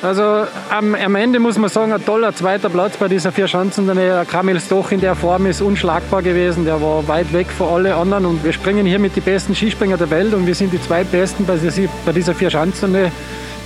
Also 0.00 0.46
am, 0.70 0.94
am, 0.94 1.14
Ende 1.16 1.40
muss 1.40 1.58
man 1.58 1.68
sagen, 1.68 1.92
ein 1.92 2.04
toller 2.04 2.32
zweiter 2.32 2.68
Platz 2.68 2.96
bei 2.96 3.08
dieser 3.08 3.32
vier 3.32 3.48
Schanzen. 3.48 3.92
Der 3.92 4.24
Kamil 4.24 4.60
Stoch 4.60 4.92
in 4.92 5.00
der 5.00 5.16
Form 5.16 5.46
ist 5.46 5.60
unschlagbar 5.60 6.22
gewesen. 6.22 6.64
Der 6.64 6.80
war 6.80 7.08
weit 7.08 7.32
weg 7.32 7.48
von 7.48 7.68
allen 7.68 7.92
anderen 7.92 8.26
und 8.26 8.44
wir 8.44 8.52
springen 8.52 8.86
hier 8.86 9.00
mit 9.00 9.16
den 9.16 9.24
besten 9.24 9.56
Skispringer 9.56 9.96
der 9.96 10.08
Welt 10.10 10.32
und 10.34 10.46
wir 10.46 10.54
sind 10.54 10.72
die 10.72 10.80
zweitbesten 10.80 11.46
bei 11.46 11.56
dieser, 11.56 11.88
bei 12.06 12.12
dieser 12.12 12.32
vier 12.32 12.48
Schanzen. 12.48 12.96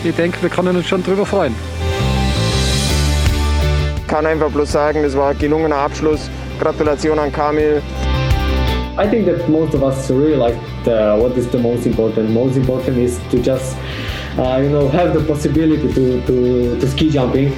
Ich 0.02 0.14
denke, 0.14 0.40
wir 0.40 0.48
können 0.48 0.74
uns 0.74 0.86
schon 0.86 1.02
darüber 1.02 1.26
freuen. 1.26 1.54
Ich 3.98 4.06
kann 4.06 4.24
einfach 4.24 4.50
bloß 4.50 4.72
sagen, 4.72 5.02
das 5.02 5.14
war 5.14 5.30
ein 5.30 5.38
gelungener 5.38 5.76
Abschluss. 5.76 6.30
Gratulation 6.58 7.18
an 7.18 7.30
Kamil. 7.30 7.82
I 8.98 9.06
think 9.08 9.26
that 9.26 9.48
most 9.48 9.74
of 9.74 9.82
us 9.82 10.10
really 10.10 10.36
like 10.36 10.54
the, 10.84 11.16
what 11.18 11.36
is 11.36 11.50
the 11.50 11.58
most 11.58 11.86
important. 11.86 12.30
Most 12.30 12.56
important 12.56 12.96
is 12.96 13.18
to 13.30 13.38
just 13.38 13.76
uh, 14.38 14.58
you 14.62 14.70
know 14.70 14.88
have 14.88 15.12
the 15.14 15.20
possibility 15.24 15.92
to, 15.92 16.20
to, 16.26 16.78
to 16.80 16.88
ski 16.88 17.10
jumping, 17.10 17.52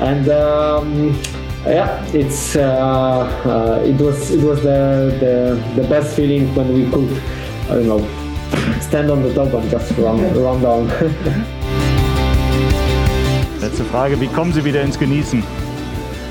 and 0.00 0.28
um, 0.28 1.14
yeah, 1.64 2.04
it's 2.12 2.56
uh, 2.56 2.62
uh, 3.44 3.82
it 3.84 4.00
was 4.00 4.30
it 4.30 4.42
was 4.42 4.62
the, 4.62 5.14
the, 5.20 5.60
the 5.80 5.88
best 5.88 6.16
feeling 6.16 6.54
when 6.54 6.72
we 6.72 6.90
could 6.90 7.10
you 7.80 7.86
know 7.86 8.00
stand 8.80 9.10
on 9.10 9.22
the 9.22 9.32
top 9.34 9.52
and 9.54 9.70
just 9.70 9.92
run, 9.98 10.20
run 10.34 10.62
down. 10.62 10.88
Letzte 13.60 13.84
Frage, 13.84 14.18
wie 14.20 14.28
kommen 14.28 14.52
Sie 14.52 14.64
wieder 14.64 14.80
ins 14.82 14.98
Genießen? 14.98 15.42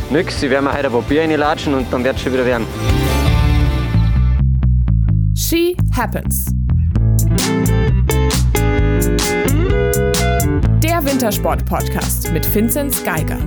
Nix, 0.09 0.39
Sie 0.39 0.49
werden 0.49 0.65
mir 0.65 0.73
heute 0.73 0.87
ein 0.87 0.91
paar 0.91 1.03
Bier 1.03 1.21
reinlatschen 1.21 1.75
und 1.75 1.85
dann 1.91 2.03
wird 2.03 2.15
es 2.15 2.23
schon 2.23 2.33
wieder 2.33 2.45
werden. 2.45 2.65
She 5.35 5.77
Happens. 5.95 6.47
Wintersport-Podcast 11.19 12.31
mit 12.31 12.55
Vinzenz 12.55 13.03
Geiger. 13.03 13.37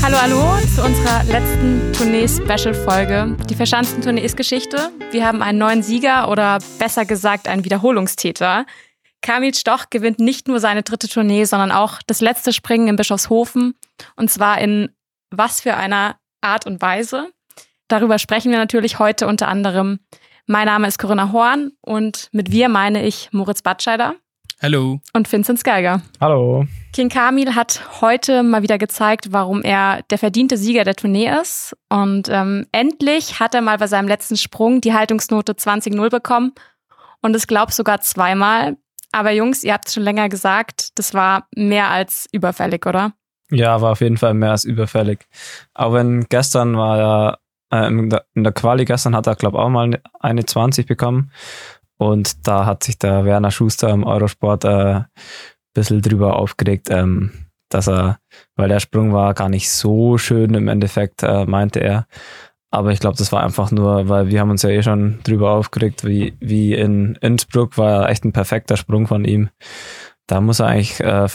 Hallo, 0.00 0.22
hallo 0.22 0.66
zu 0.72 0.84
unserer 0.84 1.24
letzten 1.24 1.92
Tournee-Special-Folge. 1.94 3.36
Die 3.50 3.56
Verschanzentournee 3.56 4.22
ist 4.22 4.36
Geschichte. 4.36 4.92
Wir 5.10 5.26
haben 5.26 5.42
einen 5.42 5.58
neuen 5.58 5.82
Sieger 5.82 6.30
oder 6.30 6.60
besser 6.78 7.04
gesagt 7.04 7.48
einen 7.48 7.64
Wiederholungstäter. 7.64 8.66
Kamil 9.20 9.52
Stoch 9.52 9.86
gewinnt 9.90 10.20
nicht 10.20 10.46
nur 10.46 10.60
seine 10.60 10.84
dritte 10.84 11.08
Tournee, 11.08 11.42
sondern 11.42 11.72
auch 11.72 11.98
das 12.06 12.20
letzte 12.20 12.52
Springen 12.52 12.86
in 12.86 12.94
Bischofshofen. 12.94 13.74
Und 14.14 14.30
zwar 14.30 14.60
in 14.60 14.90
was 15.32 15.60
für 15.60 15.74
einer 15.74 16.20
Art 16.40 16.66
und 16.66 16.80
Weise. 16.80 17.32
Darüber 17.88 18.18
sprechen 18.18 18.52
wir 18.52 18.58
natürlich 18.58 18.98
heute 18.98 19.26
unter 19.26 19.48
anderem. 19.48 19.98
Mein 20.46 20.66
Name 20.66 20.86
ist 20.86 20.98
Corinna 20.98 21.32
Horn 21.32 21.72
und 21.80 22.28
mit 22.32 22.52
wir 22.52 22.68
meine 22.68 23.04
ich 23.04 23.30
Moritz 23.32 23.62
Batscheider. 23.62 24.14
Hallo. 24.60 25.00
Und 25.14 25.30
Vincent 25.30 25.62
Geiger. 25.64 26.02
Hallo. 26.20 26.66
King 26.92 27.08
Kamil 27.08 27.54
hat 27.54 27.80
heute 28.00 28.42
mal 28.42 28.62
wieder 28.62 28.76
gezeigt, 28.76 29.28
warum 29.32 29.62
er 29.62 30.02
der 30.10 30.18
verdiente 30.18 30.58
Sieger 30.58 30.84
der 30.84 30.96
Tournee 30.96 31.30
ist. 31.40 31.76
Und 31.88 32.28
ähm, 32.28 32.66
endlich 32.72 33.40
hat 33.40 33.54
er 33.54 33.62
mal 33.62 33.78
bei 33.78 33.86
seinem 33.86 34.08
letzten 34.08 34.36
Sprung 34.36 34.80
die 34.80 34.92
Haltungsnote 34.92 35.52
20-0 35.52 36.10
bekommen. 36.10 36.52
Und 37.22 37.36
es 37.36 37.46
glaubt 37.46 37.72
sogar 37.72 38.00
zweimal. 38.00 38.76
Aber 39.12 39.30
Jungs, 39.30 39.64
ihr 39.64 39.72
habt 39.72 39.88
es 39.88 39.94
schon 39.94 40.02
länger 40.02 40.28
gesagt, 40.28 40.98
das 40.98 41.14
war 41.14 41.46
mehr 41.54 41.90
als 41.90 42.26
überfällig, 42.32 42.84
oder? 42.84 43.12
Ja, 43.50 43.80
war 43.80 43.92
auf 43.92 44.00
jeden 44.00 44.18
Fall 44.18 44.34
mehr 44.34 44.50
als 44.50 44.64
überfällig. 44.64 45.26
Auch 45.72 45.94
wenn 45.94 46.24
gestern 46.28 46.76
war 46.76 46.98
ja, 46.98 47.38
in, 47.70 48.10
der, 48.10 48.24
in 48.34 48.44
der 48.44 48.52
Quali 48.52 48.84
gestern 48.84 49.14
hat 49.14 49.26
er, 49.26 49.36
glaube 49.36 49.58
ich, 49.58 49.62
auch 49.62 49.68
mal 49.68 50.00
eine 50.20 50.44
20 50.44 50.86
bekommen. 50.86 51.30
Und 51.98 52.46
da 52.46 52.64
hat 52.64 52.84
sich 52.84 52.98
der 52.98 53.24
Werner 53.24 53.50
Schuster 53.50 53.90
im 53.90 54.04
Eurosport 54.04 54.64
äh, 54.64 54.94
ein 54.94 55.06
bisschen 55.74 56.00
drüber 56.00 56.36
aufgeregt, 56.36 56.88
ähm, 56.90 57.32
dass 57.68 57.88
er, 57.88 58.18
weil 58.56 58.68
der 58.68 58.80
Sprung 58.80 59.12
war 59.12 59.34
gar 59.34 59.48
nicht 59.48 59.70
so 59.70 60.16
schön 60.16 60.54
im 60.54 60.68
Endeffekt, 60.68 61.22
äh, 61.22 61.44
meinte 61.44 61.80
er. 61.80 62.06
Aber 62.70 62.92
ich 62.92 63.00
glaube, 63.00 63.16
das 63.16 63.32
war 63.32 63.42
einfach 63.42 63.70
nur, 63.70 64.08
weil 64.08 64.28
wir 64.28 64.40
haben 64.40 64.50
uns 64.50 64.62
ja 64.62 64.70
eh 64.70 64.82
schon 64.82 65.20
drüber 65.24 65.52
aufgeregt, 65.52 66.04
wie, 66.04 66.34
wie 66.38 66.74
in 66.74 67.16
Innsbruck 67.20 67.78
war 67.78 68.08
echt 68.10 68.24
ein 68.24 68.32
perfekter 68.32 68.76
Sprung 68.76 69.06
von 69.06 69.24
ihm. 69.24 69.48
Da 70.26 70.40
muss 70.40 70.60
er 70.60 70.66
eigentlich 70.66 71.00
äh, 71.00 71.28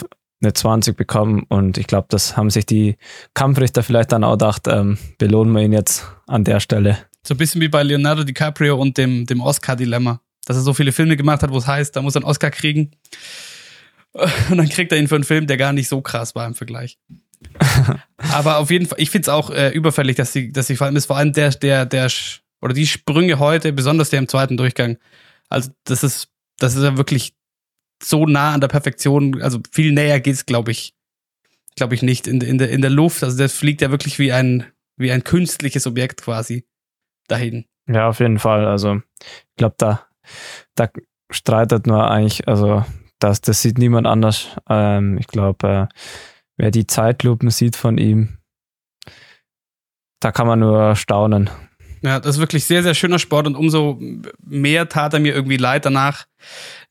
eine 0.44 0.52
20 0.52 0.96
bekommen 0.96 1.44
und 1.48 1.78
ich 1.78 1.86
glaube, 1.86 2.06
das 2.10 2.36
haben 2.36 2.50
sich 2.50 2.66
die 2.66 2.96
Kampfrichter 3.34 3.82
vielleicht 3.82 4.12
dann 4.12 4.24
auch 4.24 4.32
gedacht, 4.32 4.68
ähm, 4.68 4.98
belohnen 5.18 5.54
wir 5.54 5.62
ihn 5.62 5.72
jetzt 5.72 6.06
an 6.26 6.44
der 6.44 6.60
Stelle. 6.60 6.98
So 7.26 7.34
ein 7.34 7.38
bisschen 7.38 7.60
wie 7.60 7.68
bei 7.68 7.82
Leonardo 7.82 8.22
DiCaprio 8.24 8.76
und 8.76 8.98
dem, 8.98 9.26
dem 9.26 9.40
Oscar-Dilemma, 9.40 10.20
dass 10.44 10.56
er 10.56 10.62
so 10.62 10.74
viele 10.74 10.92
Filme 10.92 11.16
gemacht 11.16 11.42
hat, 11.42 11.50
wo 11.50 11.58
es 11.58 11.66
heißt, 11.66 11.96
da 11.96 12.02
muss 12.02 12.14
er 12.14 12.20
einen 12.20 12.30
Oscar 12.30 12.50
kriegen. 12.50 12.90
Und 14.50 14.58
dann 14.58 14.68
kriegt 14.68 14.92
er 14.92 14.98
ihn 14.98 15.08
für 15.08 15.16
einen 15.16 15.24
Film, 15.24 15.48
der 15.48 15.56
gar 15.56 15.72
nicht 15.72 15.88
so 15.88 16.00
krass 16.00 16.36
war 16.36 16.46
im 16.46 16.54
Vergleich. 16.54 16.98
Aber 18.32 18.58
auf 18.58 18.70
jeden 18.70 18.86
Fall, 18.86 19.00
ich 19.00 19.10
finde 19.10 19.22
es 19.22 19.28
auch 19.28 19.50
äh, 19.50 19.70
überfällig, 19.70 20.16
dass 20.16 20.32
sie, 20.32 20.52
dass 20.52 20.68
sie 20.68 20.76
vor 20.76 20.86
allem 20.86 20.96
ist, 20.96 21.06
vor 21.06 21.16
allem 21.16 21.32
der, 21.32 21.50
der, 21.50 21.84
der, 21.84 22.08
oder 22.60 22.74
die 22.74 22.86
Sprünge 22.86 23.40
heute, 23.40 23.72
besonders 23.72 24.10
der 24.10 24.20
im 24.20 24.28
zweiten 24.28 24.56
Durchgang. 24.56 24.98
Also, 25.48 25.70
das 25.84 26.04
ist, 26.04 26.28
das 26.58 26.76
ist 26.76 26.82
ja 26.84 26.96
wirklich 26.96 27.34
so 28.02 28.26
nah 28.26 28.54
an 28.54 28.60
der 28.60 28.68
Perfektion. 28.68 29.40
Also, 29.42 29.60
viel 29.70 29.92
näher 29.92 30.20
geht's, 30.20 30.46
glaube 30.46 30.70
ich, 30.70 30.94
glaube 31.76 31.94
ich 31.94 32.02
nicht 32.02 32.26
in, 32.26 32.40
in, 32.40 32.58
der, 32.58 32.70
in 32.70 32.80
der 32.80 32.90
Luft. 32.90 33.22
Also, 33.22 33.38
das 33.38 33.52
fliegt 33.52 33.80
ja 33.80 33.90
wirklich 33.90 34.18
wie 34.18 34.32
ein, 34.32 34.66
wie 34.96 35.12
ein 35.12 35.24
künstliches 35.24 35.86
Objekt 35.86 36.22
quasi 36.22 36.66
dahin. 37.28 37.66
Ja, 37.86 38.08
auf 38.08 38.20
jeden 38.20 38.38
Fall. 38.38 38.66
Also, 38.66 38.96
ich 39.20 39.56
glaube, 39.56 39.76
da, 39.78 40.06
da 40.74 40.88
streitet 41.30 41.86
nur 41.86 42.10
eigentlich, 42.10 42.48
also, 42.48 42.84
das, 43.18 43.40
das 43.40 43.62
sieht 43.62 43.78
niemand 43.78 44.06
anders. 44.06 44.48
Ähm, 44.68 45.18
ich 45.18 45.26
glaube, 45.26 45.88
äh, 45.90 45.94
wer 46.56 46.70
die 46.70 46.86
Zeitlupen 46.86 47.50
sieht 47.50 47.76
von 47.76 47.98
ihm, 47.98 48.38
da 50.20 50.32
kann 50.32 50.46
man 50.46 50.60
nur 50.60 50.96
staunen. 50.96 51.50
Ja, 52.04 52.20
das 52.20 52.36
ist 52.36 52.40
wirklich 52.40 52.64
sehr, 52.66 52.82
sehr 52.82 52.92
schöner 52.92 53.18
Sport 53.18 53.46
und 53.46 53.56
umso 53.56 53.98
mehr 54.44 54.88
tat 54.90 55.14
er 55.14 55.20
mir 55.20 55.34
irgendwie 55.34 55.56
leid 55.56 55.86
danach. 55.86 56.26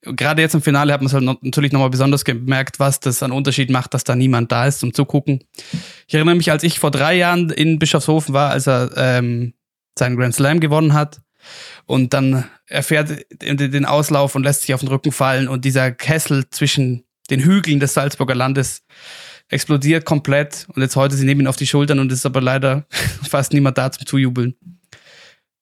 Gerade 0.01 0.41
jetzt 0.41 0.55
im 0.55 0.63
Finale 0.63 0.91
hat 0.91 1.01
man 1.01 1.07
es 1.07 1.13
halt 1.13 1.23
natürlich 1.43 1.71
nochmal 1.71 1.91
besonders 1.91 2.25
gemerkt, 2.25 2.79
was 2.79 2.99
das 2.99 3.21
an 3.21 3.31
Unterschied 3.31 3.69
macht, 3.69 3.93
dass 3.93 4.03
da 4.03 4.15
niemand 4.15 4.51
da 4.51 4.65
ist 4.65 4.79
zum 4.79 4.91
Zugucken. 4.91 5.43
Ich 6.07 6.15
erinnere 6.15 6.35
mich, 6.35 6.49
als 6.49 6.63
ich 6.63 6.79
vor 6.79 6.89
drei 6.89 7.15
Jahren 7.15 7.51
in 7.51 7.77
Bischofshofen 7.77 8.33
war, 8.33 8.49
als 8.49 8.67
er 8.67 8.89
ähm, 8.97 9.53
seinen 9.97 10.17
Grand 10.17 10.33
Slam 10.33 10.59
gewonnen 10.59 10.93
hat 10.93 11.21
und 11.85 12.13
dann 12.13 12.45
erfährt 12.65 13.23
den 13.39 13.85
Auslauf 13.85 14.33
und 14.33 14.43
lässt 14.43 14.61
sich 14.61 14.73
auf 14.73 14.79
den 14.79 14.89
Rücken 14.89 15.11
fallen 15.11 15.47
und 15.47 15.63
dieser 15.63 15.91
Kessel 15.91 16.49
zwischen 16.49 17.03
den 17.29 17.41
Hügeln 17.41 17.79
des 17.79 17.93
Salzburger 17.93 18.35
Landes 18.35 18.81
explodiert 19.49 20.05
komplett 20.05 20.65
und 20.73 20.81
jetzt 20.81 20.95
heute 20.95 21.15
sie 21.15 21.25
nehmen 21.25 21.41
ihn 21.41 21.47
auf 21.47 21.55
die 21.55 21.67
Schultern 21.67 21.99
und 21.99 22.11
ist 22.11 22.25
aber 22.25 22.41
leider 22.41 22.87
fast 23.29 23.53
niemand 23.53 23.77
da 23.77 23.91
zum 23.91 24.07
Zujubeln. 24.07 24.55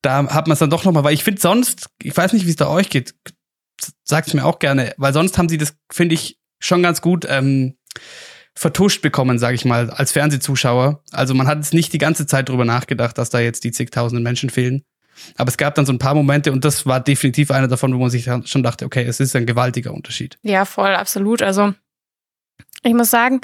Da 0.01 0.33
hat 0.33 0.47
man 0.47 0.53
es 0.53 0.59
dann 0.59 0.69
doch 0.69 0.83
nochmal, 0.83 1.03
weil 1.03 1.13
ich 1.13 1.23
finde 1.23 1.41
sonst, 1.41 1.89
ich 2.01 2.15
weiß 2.15 2.33
nicht, 2.33 2.45
wie 2.45 2.49
es 2.49 2.55
da 2.55 2.67
euch 2.67 2.89
geht, 2.89 3.13
sagt 4.03 4.27
es 4.27 4.33
mir 4.33 4.45
auch 4.45 4.59
gerne, 4.59 4.93
weil 4.97 5.13
sonst 5.13 5.37
haben 5.37 5.49
sie 5.49 5.57
das, 5.57 5.75
finde 5.91 6.15
ich, 6.15 6.39
schon 6.59 6.83
ganz 6.83 7.01
gut 7.01 7.25
ähm, 7.29 7.75
vertuscht 8.55 9.01
bekommen, 9.01 9.39
sage 9.39 9.55
ich 9.55 9.65
mal, 9.65 9.89
als 9.89 10.11
Fernsehzuschauer. 10.11 11.03
Also 11.11 11.33
man 11.33 11.47
hat 11.47 11.57
jetzt 11.57 11.73
nicht 11.73 11.93
die 11.93 11.97
ganze 11.97 12.25
Zeit 12.25 12.49
drüber 12.49 12.65
nachgedacht, 12.65 13.17
dass 13.17 13.29
da 13.29 13.39
jetzt 13.39 13.63
die 13.63 13.71
zigtausenden 13.71 14.23
Menschen 14.23 14.49
fehlen. 14.49 14.83
Aber 15.35 15.49
es 15.49 15.57
gab 15.57 15.75
dann 15.75 15.85
so 15.85 15.93
ein 15.93 15.99
paar 15.99 16.15
Momente 16.15 16.51
und 16.51 16.65
das 16.65 16.85
war 16.85 16.99
definitiv 16.99 17.51
einer 17.51 17.67
davon, 17.67 17.93
wo 17.93 17.99
man 17.99 18.09
sich 18.09 18.29
schon 18.45 18.63
dachte, 18.63 18.85
okay, 18.85 19.03
es 19.03 19.19
ist 19.19 19.35
ein 19.35 19.45
gewaltiger 19.45 19.93
Unterschied. 19.93 20.37
Ja, 20.41 20.65
voll, 20.65 20.95
absolut. 20.95 21.41
Also 21.41 21.73
ich 22.83 22.93
muss 22.93 23.11
sagen, 23.11 23.41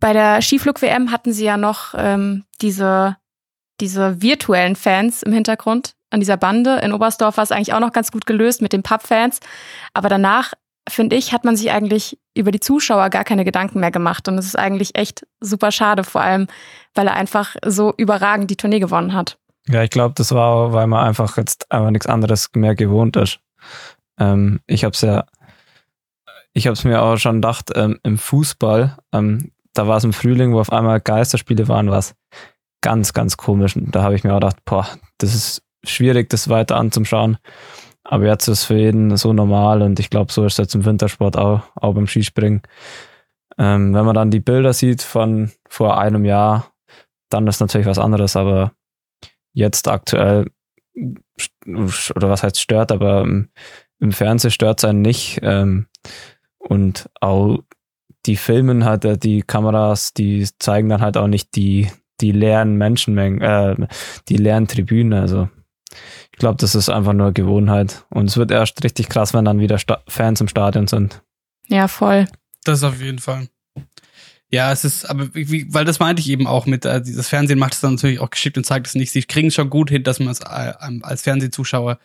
bei 0.00 0.12
der 0.12 0.42
Skiflug-WM 0.42 1.12
hatten 1.12 1.32
sie 1.32 1.44
ja 1.44 1.56
noch 1.56 1.94
ähm, 1.96 2.44
diese, 2.60 3.16
diese 3.80 4.22
virtuellen 4.22 4.76
Fans 4.76 5.22
im 5.22 5.32
Hintergrund 5.32 5.94
an 6.10 6.20
dieser 6.20 6.36
Bande. 6.36 6.78
In 6.80 6.92
Oberstdorf 6.92 7.36
war 7.36 7.44
es 7.44 7.52
eigentlich 7.52 7.72
auch 7.72 7.80
noch 7.80 7.92
ganz 7.92 8.12
gut 8.12 8.26
gelöst 8.26 8.62
mit 8.62 8.72
den 8.72 8.82
Pub-Fans. 8.82 9.40
Aber 9.94 10.08
danach, 10.08 10.52
finde 10.88 11.16
ich, 11.16 11.32
hat 11.32 11.44
man 11.44 11.56
sich 11.56 11.70
eigentlich 11.70 12.18
über 12.36 12.50
die 12.50 12.60
Zuschauer 12.60 13.10
gar 13.10 13.24
keine 13.24 13.44
Gedanken 13.44 13.80
mehr 13.80 13.90
gemacht. 13.90 14.28
Und 14.28 14.38
es 14.38 14.46
ist 14.46 14.58
eigentlich 14.58 14.96
echt 14.96 15.26
super 15.40 15.72
schade, 15.72 16.04
vor 16.04 16.20
allem, 16.20 16.46
weil 16.94 17.06
er 17.06 17.14
einfach 17.14 17.56
so 17.64 17.94
überragend 17.96 18.50
die 18.50 18.56
Tournee 18.56 18.80
gewonnen 18.80 19.14
hat. 19.14 19.38
Ja, 19.68 19.82
ich 19.82 19.90
glaube, 19.90 20.14
das 20.16 20.32
war, 20.32 20.72
weil 20.72 20.86
man 20.86 21.06
einfach 21.06 21.36
jetzt 21.36 21.70
einfach 21.70 21.90
nichts 21.90 22.06
anderes 22.06 22.50
mehr 22.54 22.74
gewohnt 22.74 23.16
ist. 23.16 23.38
Ähm, 24.18 24.60
ich 24.66 24.84
habe 24.84 24.92
es 24.92 25.00
ja 25.00 25.24
ich 26.54 26.66
habe 26.66 26.74
es 26.74 26.84
mir 26.84 27.02
auch 27.02 27.16
schon 27.16 27.36
gedacht, 27.36 27.70
ähm, 27.74 27.98
im 28.02 28.18
Fußball, 28.18 28.96
ähm, 29.12 29.52
da 29.72 29.88
war 29.88 29.96
es 29.96 30.04
im 30.04 30.12
Frühling, 30.12 30.52
wo 30.52 30.60
auf 30.60 30.72
einmal 30.72 31.00
Geisterspiele 31.00 31.66
waren, 31.68 31.90
war 31.90 31.98
es 31.98 32.14
ganz, 32.82 33.14
ganz 33.14 33.38
komisch. 33.38 33.76
Und 33.76 33.94
da 33.94 34.02
habe 34.02 34.14
ich 34.14 34.24
mir 34.24 34.32
auch 34.32 34.40
gedacht, 34.40 34.58
boah, 34.64 34.86
das 35.18 35.34
ist 35.34 35.62
schwierig, 35.84 36.28
das 36.28 36.50
weiter 36.50 36.76
anzuschauen. 36.76 37.38
Aber 38.04 38.26
jetzt 38.26 38.48
ist 38.48 38.58
es 38.60 38.64
für 38.64 38.76
jeden 38.76 39.16
so 39.16 39.32
normal 39.32 39.80
und 39.80 39.98
ich 40.00 40.10
glaube, 40.10 40.32
so 40.32 40.44
ist 40.44 40.54
es 40.54 40.58
jetzt 40.58 40.74
im 40.74 40.84
Wintersport 40.84 41.36
auch, 41.36 41.62
auch 41.76 41.94
beim 41.94 42.06
Skispringen. 42.06 42.62
Ähm, 43.58 43.94
wenn 43.94 44.04
man 44.04 44.14
dann 44.14 44.30
die 44.30 44.40
Bilder 44.40 44.72
sieht 44.72 45.02
von 45.02 45.52
vor 45.68 45.98
einem 45.98 46.24
Jahr, 46.24 46.72
dann 47.30 47.46
ist 47.46 47.60
natürlich 47.60 47.86
was 47.86 47.98
anderes, 47.98 48.36
aber 48.36 48.72
jetzt 49.52 49.88
aktuell 49.88 50.50
oder 51.66 52.28
was 52.28 52.42
heißt 52.42 52.60
stört, 52.60 52.92
aber 52.92 53.22
im, 53.22 53.48
im 54.00 54.12
Fernsehen 54.12 54.50
stört 54.50 54.80
es 54.80 54.84
einen 54.84 55.02
nicht. 55.02 55.40
Ähm, 55.42 55.86
und 56.58 57.08
auch 57.20 57.58
die 58.26 58.36
filmen 58.36 58.84
halt, 58.84 59.04
äh, 59.04 59.18
die 59.18 59.42
Kameras, 59.42 60.12
die 60.12 60.46
zeigen 60.58 60.88
dann 60.88 61.00
halt 61.00 61.16
auch 61.16 61.26
nicht 61.26 61.56
die, 61.56 61.90
die 62.20 62.32
leeren 62.32 62.76
Menschenmengen, 62.76 63.40
äh, 63.40 63.86
die 64.28 64.36
leeren 64.36 64.68
Tribünen. 64.68 65.18
Also 65.18 65.48
ich 66.32 66.38
glaube, 66.38 66.56
das 66.58 66.74
ist 66.74 66.88
einfach 66.88 67.12
nur 67.12 67.32
Gewohnheit. 67.32 68.04
Und 68.10 68.30
es 68.30 68.36
wird 68.36 68.50
erst 68.50 68.82
richtig 68.84 69.08
krass, 69.08 69.34
wenn 69.34 69.44
dann 69.44 69.60
wieder 69.60 69.78
Sta 69.78 70.02
Fans 70.08 70.40
im 70.40 70.48
Stadion 70.48 70.86
sind. 70.86 71.22
Ja, 71.68 71.88
voll. 71.88 72.26
Das 72.64 72.82
auf 72.82 73.00
jeden 73.00 73.18
Fall. 73.18 73.48
Ja, 74.50 74.70
es 74.70 74.84
ist, 74.84 75.08
aber 75.08 75.34
wie, 75.34 75.72
weil 75.72 75.86
das 75.86 75.98
meinte 75.98 76.20
ich 76.20 76.28
eben 76.28 76.46
auch 76.46 76.66
mit, 76.66 76.84
äh, 76.84 77.00
das 77.00 77.28
Fernsehen 77.28 77.58
macht 77.58 77.72
es 77.72 77.80
dann 77.80 77.94
natürlich 77.94 78.20
auch 78.20 78.28
geschickt 78.28 78.58
und 78.58 78.64
zeigt 78.64 78.86
es 78.86 78.94
nicht. 78.94 79.10
Sie 79.10 79.22
kriegen 79.22 79.48
es 79.48 79.54
schon 79.54 79.70
gut 79.70 79.88
hin, 79.88 80.02
dass 80.02 80.20
man 80.20 80.28
es 80.28 80.40
äh, 80.40 80.74
als 81.02 81.22
Fernsehzuschauer, 81.22 81.98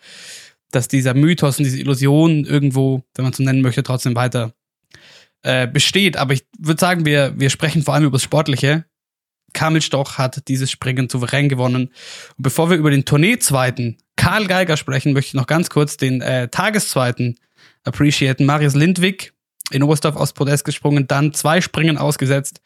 dass 0.71 0.87
dieser 0.87 1.13
Mythos 1.13 1.57
und 1.57 1.65
diese 1.65 1.79
Illusion 1.79 2.45
irgendwo, 2.45 3.03
wenn 3.15 3.23
man 3.23 3.31
es 3.31 3.37
so 3.37 3.43
nennen 3.43 3.61
möchte, 3.61 3.83
trotzdem 3.83 4.15
weiter 4.15 4.53
äh, 5.43 5.67
besteht. 5.67 6.15
Aber 6.15 6.33
ich 6.33 6.47
würde 6.57 6.79
sagen, 6.79 7.05
wir, 7.05 7.33
wir 7.37 7.49
sprechen 7.49 7.83
vor 7.83 7.93
allem 7.93 8.05
über 8.05 8.15
das 8.15 8.23
Sportliche. 8.23 8.85
Kamil 9.57 9.81
Stoch 9.81 10.19
hat 10.19 10.47
dieses 10.47 10.69
Springen 10.69 11.09
souverän 11.09 11.49
gewonnen. 11.49 11.87
Und 11.87 12.43
bevor 12.43 12.69
wir 12.69 12.77
über 12.77 12.91
den 12.91 13.05
Tournee-Zweiten 13.05 13.97
Karl 14.15 14.45
Geiger 14.45 14.77
sprechen, 14.77 15.13
möchte 15.13 15.29
ich 15.29 15.33
noch 15.33 15.47
ganz 15.47 15.71
kurz 15.71 15.97
den 15.97 16.21
äh, 16.21 16.47
Tageszweiten 16.47 17.39
appreciaten. 17.83 18.45
Marius 18.45 18.75
Lindwig, 18.75 19.33
in 19.71 19.81
Oberstdorf 19.81 20.15
aus 20.15 20.33
Podest 20.33 20.63
gesprungen, 20.63 21.07
dann 21.07 21.33
zwei 21.33 21.59
Springen 21.59 21.97
ausgesetzt 21.97 22.61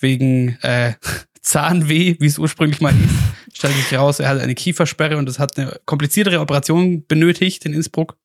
wegen 0.00 0.58
äh, 0.62 0.94
Zahnweh, 1.40 2.16
wie 2.18 2.26
es 2.26 2.38
ursprünglich 2.38 2.80
mal 2.80 2.92
hieß. 2.92 3.10
Stellte 3.52 3.76
sich 3.76 3.96
raus, 3.96 4.18
er 4.18 4.30
hatte 4.30 4.42
eine 4.42 4.56
Kiefersperre 4.56 5.16
und 5.16 5.26
das 5.26 5.38
hat 5.38 5.56
eine 5.56 5.78
kompliziertere 5.86 6.40
Operation 6.40 7.06
benötigt 7.06 7.64
in 7.64 7.72
Innsbruck. 7.74 8.16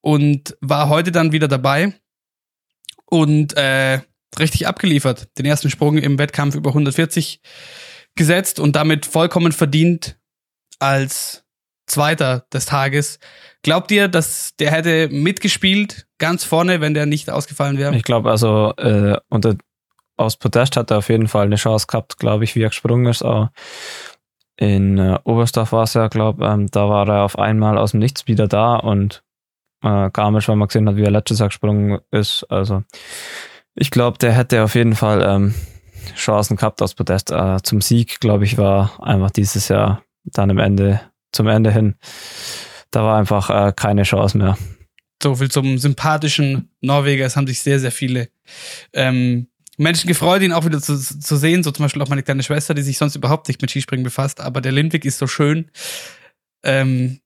Und 0.00 0.56
war 0.62 0.88
heute 0.88 1.12
dann 1.12 1.32
wieder 1.32 1.48
dabei 1.48 1.92
und 3.04 3.54
äh, 3.56 4.00
richtig 4.38 4.66
abgeliefert. 4.66 5.28
Den 5.38 5.46
ersten 5.46 5.70
Sprung 5.70 5.98
im 5.98 6.18
Wettkampf 6.18 6.54
über 6.54 6.70
140 6.70 7.40
gesetzt 8.14 8.60
und 8.60 8.76
damit 8.76 9.06
vollkommen 9.06 9.52
verdient 9.52 10.18
als 10.78 11.44
Zweiter 11.86 12.46
des 12.52 12.66
Tages. 12.66 13.18
Glaubt 13.62 13.90
ihr, 13.90 14.08
dass 14.08 14.56
der 14.56 14.70
hätte 14.72 15.08
mitgespielt 15.08 16.06
ganz 16.18 16.44
vorne, 16.44 16.80
wenn 16.80 16.94
der 16.94 17.06
nicht 17.06 17.30
ausgefallen 17.30 17.78
wäre? 17.78 17.94
Ich 17.96 18.02
glaube, 18.02 18.30
also 18.30 18.74
äh, 18.76 19.16
unter, 19.28 19.56
aus 20.16 20.36
Podest 20.36 20.76
hat 20.76 20.90
er 20.90 20.98
auf 20.98 21.08
jeden 21.08 21.28
Fall 21.28 21.46
eine 21.46 21.56
Chance 21.56 21.86
gehabt, 21.86 22.18
glaube 22.18 22.44
ich, 22.44 22.56
wie 22.56 22.62
er 22.62 22.70
gesprungen 22.70 23.06
ist. 23.06 23.22
Aber 23.22 23.52
in 24.56 24.98
äh, 24.98 25.18
Oberstdorf 25.24 25.72
war 25.72 25.84
es 25.84 25.94
ja, 25.94 26.08
glaube 26.08 26.44
ähm, 26.44 26.66
da 26.70 26.88
war 26.88 27.08
er 27.08 27.22
auf 27.22 27.38
einmal 27.38 27.78
aus 27.78 27.92
dem 27.92 28.00
Nichts 28.00 28.26
wieder 28.26 28.48
da 28.48 28.76
und 28.76 29.22
äh, 29.82 30.10
Garmisch, 30.10 30.48
weil 30.48 30.56
man 30.56 30.68
gesehen 30.68 30.88
hat, 30.88 30.96
wie 30.96 31.04
er 31.04 31.10
letztes 31.10 31.38
Jahr 31.38 31.48
gesprungen 31.48 32.00
ist. 32.10 32.44
Also 32.48 32.82
ich 33.76 33.90
glaube, 33.90 34.18
der 34.18 34.32
hätte 34.32 34.64
auf 34.64 34.74
jeden 34.74 34.94
Fall 34.94 35.22
ähm, 35.22 35.54
Chancen 36.16 36.56
gehabt 36.56 36.82
aus 36.82 36.94
Podest. 36.94 37.30
Äh, 37.30 37.58
zum 37.62 37.80
Sieg, 37.80 38.20
glaube 38.20 38.44
ich, 38.44 38.58
war 38.58 39.02
einfach 39.02 39.30
dieses 39.30 39.68
Jahr 39.68 40.02
dann 40.24 40.50
am 40.50 40.58
Ende 40.58 41.00
zum 41.32 41.46
Ende 41.46 41.70
hin, 41.70 41.94
da 42.90 43.04
war 43.04 43.18
einfach 43.18 43.50
äh, 43.50 43.72
keine 43.74 44.02
Chance 44.02 44.38
mehr. 44.38 44.56
So 45.22 45.34
viel 45.34 45.50
zum 45.50 45.78
sympathischen 45.78 46.70
Norweger. 46.80 47.26
Es 47.26 47.36
haben 47.36 47.46
sich 47.46 47.60
sehr, 47.60 47.78
sehr 47.78 47.92
viele 47.92 48.28
ähm, 48.92 49.48
Menschen 49.76 50.08
gefreut, 50.08 50.42
ihn 50.42 50.52
auch 50.52 50.64
wieder 50.64 50.80
zu, 50.80 50.98
zu 50.98 51.36
sehen. 51.36 51.62
So 51.62 51.70
zum 51.70 51.84
Beispiel 51.84 52.02
auch 52.02 52.08
meine 52.08 52.22
kleine 52.22 52.42
Schwester, 52.42 52.74
die 52.74 52.82
sich 52.82 52.98
sonst 52.98 53.16
überhaupt 53.16 53.48
nicht 53.48 53.60
mit 53.60 53.70
Skispringen 53.70 54.04
befasst. 54.04 54.40
Aber 54.40 54.60
der 54.60 54.72
Lindwig 54.72 55.04
ist 55.04 55.18
so 55.18 55.26
schön. 55.26 55.70
Ähm, 56.64 57.20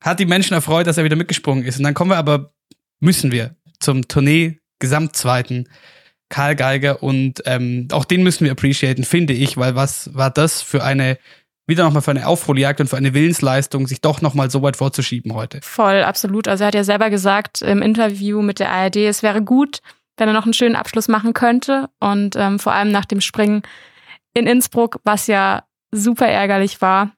hat 0.00 0.20
die 0.20 0.26
Menschen 0.26 0.54
erfreut, 0.54 0.86
dass 0.86 0.98
er 0.98 1.04
wieder 1.04 1.16
mitgesprungen 1.16 1.64
ist. 1.64 1.78
Und 1.78 1.84
dann 1.84 1.94
kommen 1.94 2.10
wir 2.10 2.16
aber, 2.16 2.52
müssen 3.00 3.30
wir, 3.30 3.56
zum 3.78 4.06
Tournee 4.08 4.58
Gesamtzweiten 4.82 5.68
Karl 6.28 6.56
Geiger. 6.56 7.02
Und 7.02 7.42
ähm, 7.46 7.88
auch 7.92 8.04
den 8.04 8.22
müssen 8.22 8.44
wir 8.44 8.52
appreciaten, 8.52 9.04
finde 9.04 9.32
ich, 9.32 9.56
weil 9.56 9.76
was 9.76 10.14
war 10.14 10.30
das 10.30 10.60
für 10.60 10.82
eine 10.82 11.18
wieder 11.64 11.84
nochmal 11.84 12.02
für 12.02 12.10
eine 12.10 12.26
Aufholjagd 12.26 12.80
und 12.80 12.88
für 12.88 12.96
eine 12.96 13.14
Willensleistung, 13.14 13.86
sich 13.86 14.00
doch 14.00 14.20
nochmal 14.20 14.50
so 14.50 14.62
weit 14.62 14.76
vorzuschieben 14.76 15.32
heute. 15.32 15.60
Voll, 15.62 16.02
absolut. 16.02 16.48
Also 16.48 16.64
er 16.64 16.68
hat 16.68 16.74
ja 16.74 16.82
selber 16.82 17.08
gesagt 17.08 17.62
im 17.62 17.80
Interview 17.80 18.42
mit 18.42 18.58
der 18.58 18.70
ARD, 18.72 18.96
es 18.96 19.22
wäre 19.22 19.42
gut, 19.42 19.78
wenn 20.16 20.26
er 20.28 20.34
noch 20.34 20.42
einen 20.44 20.54
schönen 20.54 20.74
Abschluss 20.74 21.06
machen 21.06 21.34
könnte. 21.34 21.88
Und 22.00 22.34
ähm, 22.34 22.58
vor 22.58 22.72
allem 22.72 22.90
nach 22.90 23.04
dem 23.04 23.20
Springen 23.20 23.62
in 24.34 24.48
Innsbruck, 24.48 24.98
was 25.04 25.28
ja 25.28 25.62
super 25.92 26.26
ärgerlich 26.26 26.80
war, 26.82 27.12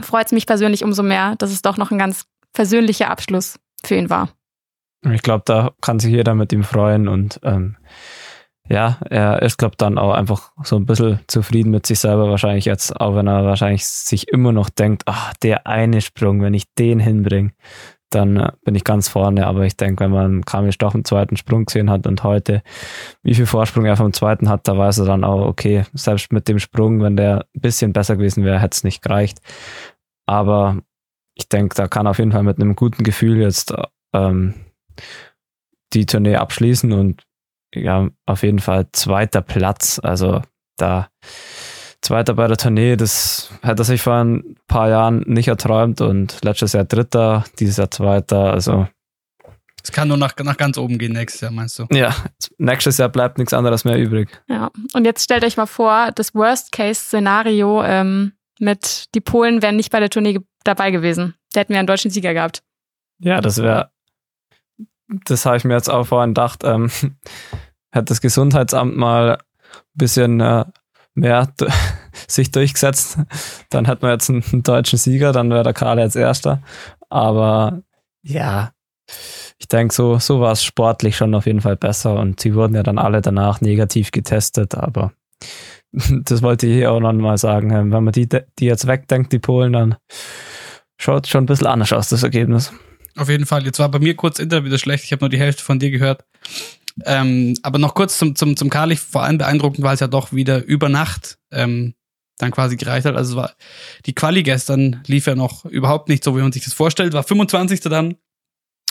freut 0.00 0.26
es 0.26 0.32
mich 0.32 0.46
persönlich 0.46 0.84
umso 0.84 1.02
mehr, 1.02 1.34
dass 1.36 1.50
es 1.50 1.62
doch 1.62 1.76
noch 1.76 1.90
ein 1.90 1.98
ganz 1.98 2.26
persönlicher 2.52 3.10
Abschluss 3.10 3.58
für 3.84 3.96
ihn 3.96 4.10
war. 4.10 4.30
Ich 5.02 5.22
glaube, 5.22 5.42
da 5.46 5.72
kann 5.80 6.00
sich 6.00 6.12
jeder 6.12 6.34
mit 6.34 6.52
ihm 6.52 6.64
freuen 6.64 7.08
und 7.08 7.40
ähm, 7.42 7.76
ja, 8.68 8.98
er 9.08 9.42
ist, 9.42 9.58
glaube 9.58 9.76
dann 9.78 9.96
auch 9.96 10.12
einfach 10.12 10.50
so 10.64 10.76
ein 10.76 10.86
bisschen 10.86 11.20
zufrieden 11.28 11.70
mit 11.70 11.86
sich 11.86 12.00
selber 12.00 12.28
wahrscheinlich 12.28 12.64
jetzt, 12.64 13.00
auch 13.00 13.14
wenn 13.14 13.28
er 13.28 13.44
wahrscheinlich 13.44 13.86
sich 13.86 14.28
immer 14.28 14.52
noch 14.52 14.70
denkt, 14.70 15.04
ach, 15.06 15.34
der 15.34 15.66
eine 15.68 16.00
Sprung, 16.00 16.42
wenn 16.42 16.54
ich 16.54 16.74
den 16.74 16.98
hinbringe, 16.98 17.52
dann 18.10 18.36
äh, 18.36 18.52
bin 18.64 18.74
ich 18.74 18.84
ganz 18.84 19.08
vorne. 19.08 19.46
Aber 19.46 19.64
ich 19.64 19.76
denke, 19.76 20.04
wenn 20.04 20.10
man 20.10 20.44
Kamil 20.44 20.72
Stoch 20.72 20.94
im 20.94 21.04
zweiten 21.04 21.36
Sprung 21.36 21.64
gesehen 21.66 21.90
hat 21.90 22.06
und 22.06 22.24
heute, 22.24 22.62
wie 23.22 23.34
viel 23.34 23.46
Vorsprung 23.46 23.84
er 23.84 23.96
vom 23.96 24.12
zweiten 24.12 24.48
hat, 24.48 24.66
da 24.68 24.76
weiß 24.76 24.98
er 24.98 25.06
dann 25.06 25.24
auch, 25.24 25.46
okay, 25.46 25.84
selbst 25.94 26.32
mit 26.32 26.48
dem 26.48 26.58
Sprung, 26.58 27.00
wenn 27.02 27.16
der 27.16 27.46
ein 27.54 27.60
bisschen 27.60 27.92
besser 27.92 28.16
gewesen 28.16 28.44
wäre, 28.44 28.60
hätte 28.60 28.76
es 28.76 28.84
nicht 28.84 29.02
gereicht. 29.02 29.40
Aber 30.26 30.78
ich 31.34 31.48
denke, 31.48 31.74
da 31.76 31.86
kann 31.86 32.06
auf 32.06 32.18
jeden 32.18 32.32
Fall 32.32 32.42
mit 32.42 32.60
einem 32.60 32.74
guten 32.74 33.04
Gefühl 33.04 33.38
jetzt 33.38 33.74
ähm, 34.12 34.54
die 35.92 36.06
Tournee 36.06 36.36
abschließen 36.36 36.92
und 36.92 37.22
ja, 37.74 38.08
auf 38.26 38.42
jeden 38.42 38.58
Fall 38.58 38.86
zweiter 38.92 39.42
Platz. 39.42 40.00
Also 40.02 40.42
da 40.76 41.08
zweiter 42.00 42.34
bei 42.34 42.46
der 42.46 42.56
Tournee, 42.56 42.96
das 42.96 43.50
hätte 43.62 43.82
er 43.82 43.84
sich 43.84 44.02
vor 44.02 44.14
ein 44.14 44.56
paar 44.66 44.88
Jahren 44.88 45.24
nicht 45.26 45.48
erträumt 45.48 46.00
und 46.00 46.44
letztes 46.44 46.72
Jahr 46.72 46.84
dritter, 46.84 47.44
dieses 47.58 47.76
Jahr 47.76 47.90
zweiter, 47.90 48.52
also 48.52 48.86
es 49.86 49.92
kann 49.92 50.08
nur 50.08 50.16
nach, 50.16 50.34
nach 50.42 50.56
ganz 50.56 50.78
oben 50.78 50.98
gehen 50.98 51.12
nächstes 51.12 51.42
Jahr, 51.42 51.52
meinst 51.52 51.78
du? 51.78 51.86
Ja, 51.92 52.12
nächstes 52.58 52.98
Jahr 52.98 53.08
bleibt 53.08 53.38
nichts 53.38 53.54
anderes 53.54 53.84
mehr 53.84 53.96
übrig. 53.96 54.28
Ja, 54.48 54.68
und 54.94 55.04
jetzt 55.04 55.22
stellt 55.22 55.44
euch 55.44 55.56
mal 55.56 55.66
vor, 55.66 56.10
das 56.12 56.34
Worst-Case-Szenario 56.34 57.84
ähm, 57.84 58.32
mit 58.58 59.14
die 59.14 59.20
Polen 59.20 59.62
wären 59.62 59.76
nicht 59.76 59.92
bei 59.92 60.00
der 60.00 60.10
Tournee 60.10 60.40
dabei 60.64 60.90
gewesen. 60.90 61.36
Da 61.52 61.60
hätten 61.60 61.72
wir 61.72 61.78
einen 61.78 61.86
deutschen 61.86 62.10
Sieger 62.10 62.34
gehabt. 62.34 62.64
Ja, 63.20 63.40
das 63.40 63.62
wäre, 63.62 63.92
das 65.08 65.46
habe 65.46 65.56
ich 65.56 65.64
mir 65.64 65.74
jetzt 65.74 65.90
auch 65.90 66.06
vorhin 66.06 66.30
gedacht, 66.30 66.62
ähm, 66.64 66.90
hat 67.92 68.10
das 68.10 68.20
Gesundheitsamt 68.20 68.96
mal 68.96 69.38
ein 69.38 69.38
bisschen 69.94 70.40
äh, 70.40 70.64
mehr 71.14 71.48
sich 72.28 72.50
durchgesetzt, 72.50 73.18
dann 73.70 73.86
hätten 73.86 74.02
wir 74.02 74.12
jetzt 74.12 74.30
einen, 74.30 74.62
deutschen 74.62 74.98
Sieger, 74.98 75.32
dann 75.32 75.50
wäre 75.50 75.64
der 75.64 75.74
Karl 75.74 75.98
jetzt 75.98 76.16
Erster. 76.16 76.62
Aber 77.08 77.82
ja, 78.22 78.72
ich 79.58 79.68
denke, 79.68 79.94
so, 79.94 80.18
so 80.18 80.40
war 80.40 80.52
es 80.52 80.64
sportlich 80.64 81.16
schon 81.16 81.34
auf 81.34 81.46
jeden 81.46 81.60
Fall 81.60 81.76
besser 81.76 82.14
und 82.14 82.40
sie 82.40 82.54
wurden 82.54 82.74
ja 82.74 82.82
dann 82.82 82.98
alle 82.98 83.22
danach 83.22 83.60
negativ 83.60 84.10
getestet, 84.10 84.74
aber 84.74 85.12
das 85.92 86.42
wollte 86.42 86.66
ich 86.66 86.74
hier 86.74 86.92
auch 86.92 87.00
noch 87.00 87.12
mal 87.12 87.38
sagen. 87.38 87.70
Wenn 87.70 88.04
man 88.04 88.12
die, 88.12 88.28
die 88.28 88.66
jetzt 88.66 88.86
wegdenkt, 88.86 89.32
die 89.32 89.38
Polen, 89.38 89.72
dann 89.72 89.96
schaut 90.98 91.26
schon 91.26 91.44
ein 91.44 91.46
bisschen 91.46 91.66
anders 91.66 91.92
aus, 91.92 92.08
das 92.08 92.22
Ergebnis. 92.22 92.72
Auf 93.16 93.28
jeden 93.28 93.46
Fall. 93.46 93.64
Jetzt 93.64 93.78
war 93.78 93.88
bei 93.90 93.98
mir 93.98 94.14
kurz 94.14 94.38
Interview 94.38 94.70
das 94.70 94.80
schlecht. 94.80 95.04
Ich 95.04 95.12
habe 95.12 95.20
nur 95.20 95.30
die 95.30 95.38
Hälfte 95.38 95.62
von 95.62 95.78
dir 95.78 95.90
gehört. 95.90 96.24
Ähm, 97.04 97.54
aber 97.62 97.78
noch 97.78 97.94
kurz 97.94 98.18
zum, 98.18 98.36
zum, 98.36 98.56
zum 98.56 98.70
Karlich, 98.70 99.00
vor 99.00 99.22
allem 99.22 99.38
beeindruckend, 99.38 99.82
weil 99.82 99.94
es 99.94 100.00
ja 100.00 100.08
doch 100.08 100.32
wieder 100.32 100.64
über 100.64 100.88
Nacht 100.88 101.38
ähm, 101.50 101.94
dann 102.38 102.50
quasi 102.50 102.76
gereicht 102.76 103.06
hat. 103.06 103.16
Also 103.16 103.32
es 103.32 103.36
war 103.36 103.52
die 104.06 104.14
Quali 104.14 104.42
gestern 104.42 105.02
lief 105.06 105.26
ja 105.26 105.34
noch 105.34 105.64
überhaupt 105.64 106.08
nicht 106.08 106.24
so, 106.24 106.36
wie 106.36 106.42
man 106.42 106.52
sich 106.52 106.64
das 106.64 106.74
vorstellt. 106.74 107.12
War 107.12 107.22
25. 107.22 107.80
dann. 107.80 108.16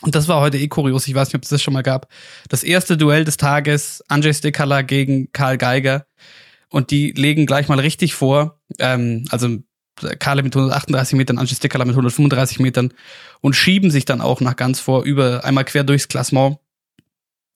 Und 0.01 0.13
das 0.13 0.27
war 0.27 0.41
heute 0.41 0.57
eh 0.57 0.67
kurios. 0.67 1.07
Ich 1.07 1.15
weiß 1.15 1.29
nicht, 1.29 1.35
ob 1.35 1.43
es 1.43 1.49
das 1.49 1.61
schon 1.61 1.73
mal 1.73 1.81
gab. 1.81 2.09
Das 2.49 2.63
erste 2.63 2.97
Duell 2.97 3.23
des 3.25 3.37
Tages, 3.37 4.03
Andrzej 4.07 4.33
Stekala 4.33 4.81
gegen 4.81 5.31
Karl 5.31 5.57
Geiger. 5.57 6.05
Und 6.69 6.91
die 6.91 7.11
legen 7.11 7.45
gleich 7.45 7.69
mal 7.69 7.79
richtig 7.79 8.13
vor. 8.13 8.59
Ähm, 8.79 9.25
also 9.29 9.59
Karle 10.19 10.43
mit 10.43 10.55
138 10.55 11.17
Metern, 11.17 11.37
Andrzej 11.37 11.57
Stekala 11.57 11.85
mit 11.85 11.93
135 11.93 12.59
Metern 12.59 12.93
und 13.41 13.55
schieben 13.55 13.91
sich 13.91 14.05
dann 14.05 14.21
auch 14.21 14.41
nach 14.41 14.55
ganz 14.55 14.79
vor 14.79 15.03
über 15.03 15.43
einmal 15.43 15.65
quer 15.65 15.83
durchs 15.83 16.07
Klassement. 16.07 16.57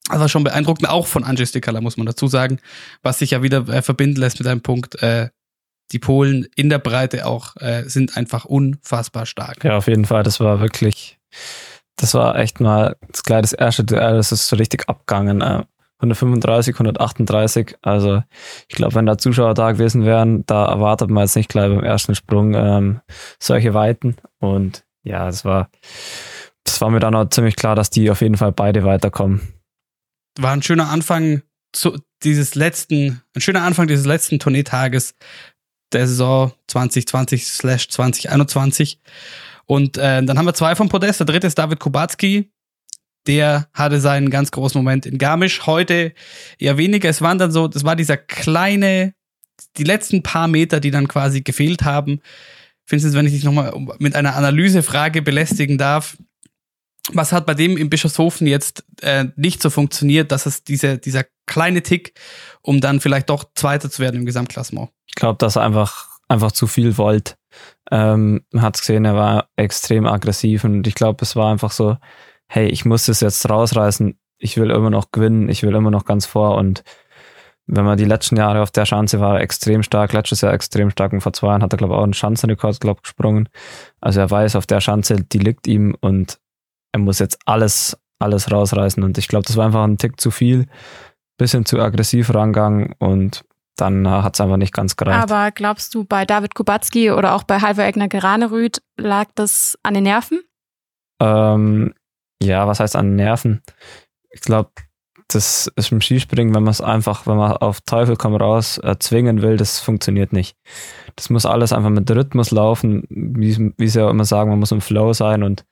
Das 0.10 0.19
war 0.19 0.29
schon 0.29 0.43
beeindruckend, 0.43 0.89
auch 0.89 1.08
von 1.08 1.24
Andrzej 1.24 1.48
Stekala, 1.48 1.81
muss 1.81 1.98
man 1.98 2.05
dazu 2.05 2.27
sagen, 2.27 2.60
was 3.03 3.19
sich 3.19 3.31
ja 3.31 3.43
wieder 3.43 3.67
äh, 3.69 3.81
verbinden 3.81 4.19
lässt 4.19 4.39
mit 4.39 4.48
einem 4.48 4.62
Punkt. 4.62 5.01
Äh, 5.01 5.29
die 5.91 6.00
Polen 6.00 6.48
in 6.55 6.69
der 6.69 6.79
Breite 6.79 7.25
auch 7.25 7.55
äh, 7.58 7.84
sind 7.88 8.15
einfach 8.15 8.46
unfassbar 8.46 9.25
stark. 9.25 9.63
Ja, 9.63 9.77
auf 9.77 9.88
jeden 9.88 10.05
Fall. 10.05 10.24
Das 10.24 10.39
war 10.39 10.60
wirklich, 10.62 11.17
das 11.96 12.13
war 12.13 12.38
echt 12.38 12.60
mal 12.60 12.96
das 13.12 13.24
das 13.24 13.53
erste 13.53 13.84
Duell, 13.84 14.17
das 14.17 14.31
ist 14.31 14.48
so 14.48 14.55
richtig 14.55 14.88
abgegangen. 14.88 15.65
Äh, 15.99 16.01
135, 16.01 16.75
138. 16.75 17.75
Also 17.81 18.23
ich 18.67 18.75
glaube, 18.75 18.95
wenn 18.95 19.05
da 19.05 19.17
Zuschauer 19.17 19.53
da 19.53 19.71
gewesen 19.71 20.05
wären, 20.05 20.45
da 20.45 20.65
erwartet 20.65 21.09
man 21.09 21.23
jetzt 21.23 21.35
nicht 21.35 21.49
gleich 21.49 21.69
beim 21.69 21.83
ersten 21.83 22.15
Sprung 22.15 22.53
ähm, 22.53 23.01
solche 23.39 23.73
Weiten. 23.73 24.15
Und 24.39 24.85
ja, 25.03 25.25
das 25.25 25.43
war, 25.45 25.69
das 26.63 26.81
war 26.81 26.89
mir 26.89 26.99
dann 26.99 27.15
auch 27.15 27.29
ziemlich 27.29 27.55
klar, 27.55 27.75
dass 27.75 27.89
die 27.89 28.11
auf 28.11 28.21
jeden 28.21 28.37
Fall 28.37 28.51
beide 28.51 28.83
weiterkommen. 28.83 29.41
War 30.37 30.53
ein 30.53 30.63
schöner 30.63 30.89
Anfang 30.89 31.41
zu 31.73 31.97
dieses 32.23 32.55
letzten, 32.55 33.21
ein 33.35 33.41
schöner 33.41 33.63
Anfang 33.63 33.87
dieses 33.87 34.05
letzten 34.05 34.39
Tourneetages 34.39 35.15
der 35.91 36.07
Saison 36.07 36.53
2020/2021. 36.69 38.99
Und 39.65 39.97
äh, 39.97 40.23
dann 40.23 40.37
haben 40.37 40.45
wir 40.45 40.53
zwei 40.53 40.75
vom 40.75 40.87
Podest. 40.89 41.19
Der 41.19 41.27
dritte 41.27 41.47
ist 41.47 41.57
David 41.57 41.79
Kubacki. 41.79 42.51
Der 43.27 43.67
hatte 43.73 43.99
seinen 43.99 44.29
ganz 44.29 44.51
großen 44.51 44.79
Moment 44.79 45.05
in 45.05 45.17
Garmisch. 45.17 45.65
Heute 45.65 46.13
eher 46.57 46.77
weniger. 46.77 47.09
Es 47.09 47.21
waren 47.21 47.38
dann 47.38 47.51
so, 47.51 47.67
das 47.67 47.83
war 47.83 47.95
dieser 47.95 48.17
kleine, 48.17 49.13
die 49.77 49.83
letzten 49.83 50.23
paar 50.23 50.47
Meter, 50.47 50.79
die 50.79 50.91
dann 50.91 51.07
quasi 51.07 51.41
gefehlt 51.41 51.83
haben. 51.83 52.21
Vincent, 52.89 53.13
wenn 53.13 53.25
ich 53.25 53.33
dich 53.33 53.43
nochmal 53.43 53.73
mit 53.99 54.15
einer 54.15 54.35
Analysefrage 54.35 55.21
belästigen 55.21 55.77
darf. 55.77 56.17
Was 57.11 57.31
hat 57.31 57.45
bei 57.45 57.53
dem 57.53 57.77
in 57.77 57.89
Bischofshofen 57.89 58.45
jetzt 58.45 58.83
äh, 59.01 59.25
nicht 59.35 59.61
so 59.61 59.69
funktioniert, 59.69 60.31
dass 60.31 60.45
es 60.45 60.63
diese, 60.63 60.97
dieser 60.97 61.25
kleine 61.47 61.81
Tick, 61.81 62.13
um 62.61 62.81
dann 62.81 62.99
vielleicht 62.99 63.29
doch 63.29 63.45
Zweiter 63.55 63.89
zu 63.89 64.01
werden 64.01 64.17
im 64.17 64.25
Gesamtklassement? 64.25 64.89
Ich 65.07 65.15
glaube, 65.15 65.38
dass 65.38 65.55
er 65.55 65.63
einfach, 65.63 66.19
einfach 66.27 66.51
zu 66.51 66.67
viel 66.67 66.97
wollte. 66.97 67.35
Ähm, 67.91 68.45
man 68.51 68.63
hat 68.63 68.77
gesehen, 68.77 69.05
er 69.05 69.15
war 69.15 69.49
extrem 69.55 70.05
aggressiv 70.05 70.63
und 70.63 70.85
ich 70.85 70.93
glaube, 70.93 71.23
es 71.23 71.35
war 71.35 71.51
einfach 71.51 71.71
so, 71.71 71.97
hey, 72.49 72.67
ich 72.67 72.83
muss 72.83 73.05
das 73.05 73.21
jetzt 73.21 73.49
rausreißen, 73.49 74.19
ich 74.39 74.57
will 74.57 74.71
immer 74.71 74.89
noch 74.89 75.11
gewinnen, 75.11 75.49
ich 75.49 75.63
will 75.63 75.75
immer 75.75 75.91
noch 75.91 76.05
ganz 76.05 76.25
vor 76.25 76.57
und 76.57 76.83
wenn 77.67 77.85
man 77.85 77.99
die 77.99 78.05
letzten 78.05 78.35
Jahre 78.35 78.63
auf 78.63 78.71
der 78.71 78.85
Schanze 78.85 79.19
war, 79.19 79.39
extrem 79.39 79.83
stark, 79.83 80.11
letztes 80.13 80.41
Jahr 80.41 80.53
extrem 80.53 80.89
stark 80.89 81.13
und 81.13 81.21
vor 81.21 81.33
zwei 81.33 81.49
Jahren 81.49 81.61
hat 81.61 81.71
er, 81.71 81.77
glaube 81.77 81.93
ich, 81.93 81.99
auch 81.99 82.03
einen 82.03 82.13
Schanzenrekord, 82.13 82.81
glaube 82.81 83.01
gesprungen. 83.01 83.47
Also 84.01 84.21
er 84.21 84.31
weiß, 84.31 84.55
auf 84.55 84.65
der 84.65 84.81
Schanze, 84.81 85.17
die 85.17 85.37
liegt 85.37 85.67
ihm 85.67 85.95
und 86.01 86.39
er 86.91 86.99
muss 86.99 87.19
jetzt 87.19 87.37
alles, 87.45 87.95
alles 88.17 88.51
rausreißen 88.51 89.03
und 89.03 89.19
ich 89.19 89.27
glaube, 89.27 89.45
das 89.45 89.55
war 89.55 89.67
einfach 89.67 89.83
ein 89.83 89.99
Tick 89.99 90.19
zu 90.19 90.31
viel, 90.31 90.65
bisschen 91.37 91.65
zu 91.65 91.79
aggressiv 91.79 92.33
rangegangen 92.33 92.95
und 92.97 93.45
dann 93.75 94.09
hat 94.09 94.33
es 94.33 94.41
einfach 94.41 94.57
nicht 94.57 94.73
ganz 94.73 94.97
gereicht. 94.97 95.31
Aber 95.31 95.51
glaubst 95.51 95.93
du, 95.93 96.03
bei 96.03 96.25
David 96.25 96.55
Kubacki 96.55 97.11
oder 97.11 97.35
auch 97.35 97.43
bei 97.43 97.61
Halvor 97.61 97.85
Egner 97.85 98.07
Geranerüth 98.07 98.81
lag 98.97 99.27
das 99.35 99.77
an 99.83 99.93
den 99.93 100.03
Nerven? 100.03 100.41
Ähm, 101.21 101.93
ja, 102.41 102.67
was 102.67 102.79
heißt 102.79 102.96
an 102.96 103.15
Nerven? 103.15 103.62
Ich 104.31 104.41
glaube, 104.41 104.72
das 105.31 105.72
ist 105.75 105.91
im 105.91 106.01
Skispringen, 106.01 106.55
wenn 106.55 106.63
man 106.63 106.72
es 106.72 106.81
einfach, 106.81 107.27
wenn 107.27 107.38
man 107.38 107.51
auf 107.58 107.81
Teufel 107.81 108.15
komm 108.15 108.36
raus 108.36 108.79
äh, 108.79 108.96
zwingen 109.00 109.43
will, 109.43 109.58
das 109.58 109.79
funktioniert 109.79 110.34
nicht. 110.34 110.58
Das 111.15 111.29
muss 111.29 111.46
alles 111.46 111.72
einfach 111.72 111.91
mit 111.91 112.10
Rhythmus 112.10 112.50
laufen, 112.50 113.03
wie, 113.10 113.72
wie 113.77 113.88
sie 113.88 114.00
ja 114.00 114.10
immer 114.10 114.25
sagen, 114.25 114.50
man 114.50 114.60
muss 114.60 114.72
im 114.72 114.81
Flow 114.81 115.13
sein 115.13 115.43
und 115.43 115.65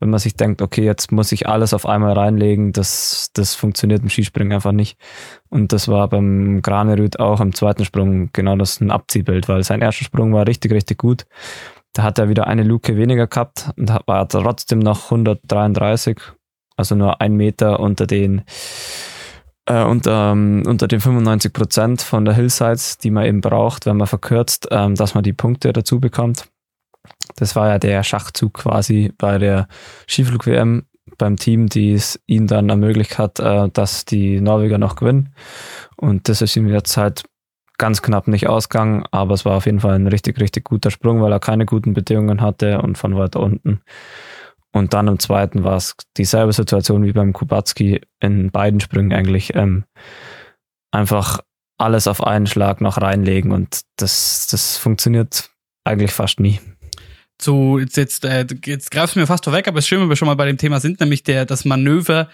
wenn 0.00 0.10
man 0.10 0.18
sich 0.18 0.34
denkt, 0.34 0.62
okay, 0.62 0.84
jetzt 0.84 1.12
muss 1.12 1.30
ich 1.30 1.48
alles 1.48 1.72
auf 1.74 1.86
einmal 1.86 2.14
reinlegen, 2.14 2.72
das, 2.72 3.30
das 3.34 3.54
funktioniert 3.54 4.02
im 4.02 4.08
Skispringen 4.08 4.52
einfach 4.52 4.72
nicht. 4.72 4.98
Und 5.48 5.72
das 5.72 5.86
war 5.86 6.08
beim 6.08 6.60
Granerüt 6.60 7.20
auch 7.20 7.40
im 7.40 7.54
zweiten 7.54 7.84
Sprung 7.84 8.30
genau 8.32 8.56
das 8.56 8.80
ein 8.80 8.90
Abziehbild, 8.90 9.48
weil 9.48 9.62
sein 9.62 9.80
erster 9.80 10.04
Sprung 10.04 10.32
war 10.32 10.48
richtig, 10.48 10.72
richtig 10.72 10.98
gut. 10.98 11.24
Da 11.94 12.02
hat 12.02 12.18
er 12.18 12.28
wieder 12.28 12.46
eine 12.46 12.64
Luke 12.64 12.96
weniger 12.96 13.26
gehabt 13.26 13.70
und 13.76 13.88
war 14.06 14.28
trotzdem 14.28 14.80
noch 14.80 15.04
133 15.04 16.20
also 16.76 16.94
nur 16.94 17.20
ein 17.20 17.36
Meter 17.36 17.80
unter 17.80 18.06
den 18.06 18.42
äh, 19.66 19.82
unter, 19.82 20.32
ähm, 20.32 20.62
unter 20.66 20.88
den 20.88 21.00
95 21.00 21.52
Prozent 21.52 22.02
von 22.02 22.24
der 22.24 22.34
Hillsides, 22.34 22.98
die 22.98 23.10
man 23.10 23.24
eben 23.24 23.40
braucht, 23.40 23.86
wenn 23.86 23.96
man 23.96 24.06
verkürzt, 24.06 24.68
ähm, 24.70 24.94
dass 24.94 25.14
man 25.14 25.24
die 25.24 25.32
Punkte 25.32 25.72
dazu 25.72 26.00
bekommt. 26.00 26.48
Das 27.36 27.56
war 27.56 27.68
ja 27.68 27.78
der 27.78 28.02
Schachzug 28.02 28.54
quasi 28.54 29.12
bei 29.16 29.38
der 29.38 29.68
Skiflug-WM 30.06 30.86
beim 31.16 31.36
Team, 31.36 31.68
die 31.68 31.92
es 31.92 32.20
ihnen 32.26 32.46
dann 32.46 32.68
ermöglicht 32.68 33.18
hat, 33.18 33.40
äh, 33.40 33.70
dass 33.70 34.04
die 34.04 34.40
Norweger 34.40 34.78
noch 34.78 34.96
gewinnen. 34.96 35.34
Und 35.96 36.28
das 36.28 36.42
ist 36.42 36.56
ihm 36.56 36.68
jetzt 36.68 36.96
halt 36.96 37.24
ganz 37.78 38.02
knapp 38.02 38.28
nicht 38.28 38.48
ausgegangen, 38.48 39.04
aber 39.10 39.34
es 39.34 39.44
war 39.44 39.56
auf 39.56 39.66
jeden 39.66 39.80
Fall 39.80 39.94
ein 39.94 40.06
richtig, 40.06 40.40
richtig 40.40 40.64
guter 40.64 40.90
Sprung, 40.90 41.20
weil 41.22 41.32
er 41.32 41.40
keine 41.40 41.66
guten 41.66 41.94
Bedingungen 41.94 42.40
hatte 42.40 42.80
und 42.80 42.98
von 42.98 43.16
weiter 43.16 43.40
unten 43.40 43.80
und 44.74 44.92
dann 44.92 45.06
im 45.06 45.20
zweiten 45.20 45.62
war 45.62 45.76
es 45.76 45.94
dieselbe 46.16 46.52
Situation 46.52 47.04
wie 47.04 47.12
beim 47.12 47.32
Kubacki 47.32 48.00
in 48.20 48.50
beiden 48.50 48.80
Sprüngen 48.80 49.12
eigentlich. 49.12 49.54
Ähm, 49.54 49.84
einfach 50.90 51.40
alles 51.78 52.08
auf 52.08 52.22
einen 52.24 52.48
Schlag 52.48 52.80
noch 52.80 53.00
reinlegen 53.00 53.52
und 53.52 53.82
das, 53.96 54.48
das 54.50 54.76
funktioniert 54.76 55.50
eigentlich 55.84 56.10
fast 56.10 56.40
nie. 56.40 56.60
So, 57.40 57.78
jetzt, 57.78 57.96
jetzt, 57.96 58.24
äh, 58.24 58.46
jetzt 58.64 58.90
greifst 58.90 59.14
du 59.14 59.20
mir 59.20 59.26
fast 59.28 59.44
vorweg, 59.44 59.68
aber 59.68 59.78
es 59.78 59.84
ist 59.84 59.88
schön, 59.88 60.00
wenn 60.00 60.08
wir 60.08 60.16
schon 60.16 60.26
mal 60.26 60.34
bei 60.34 60.46
dem 60.46 60.58
Thema 60.58 60.80
sind, 60.80 60.98
nämlich 60.98 61.22
der, 61.22 61.46
das 61.46 61.64
Manöver 61.64 62.28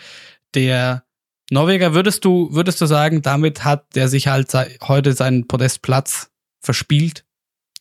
der 0.55 1.05
Norweger. 1.50 1.95
Würdest 1.95 2.25
du, 2.25 2.49
würdest 2.52 2.80
du 2.80 2.87
sagen, 2.87 3.23
damit 3.23 3.64
hat 3.64 3.95
der 3.95 4.09
sich 4.09 4.28
halt 4.28 4.52
heute 4.83 5.12
seinen 5.12 5.47
Podestplatz 5.47 6.30
verspielt 6.61 7.25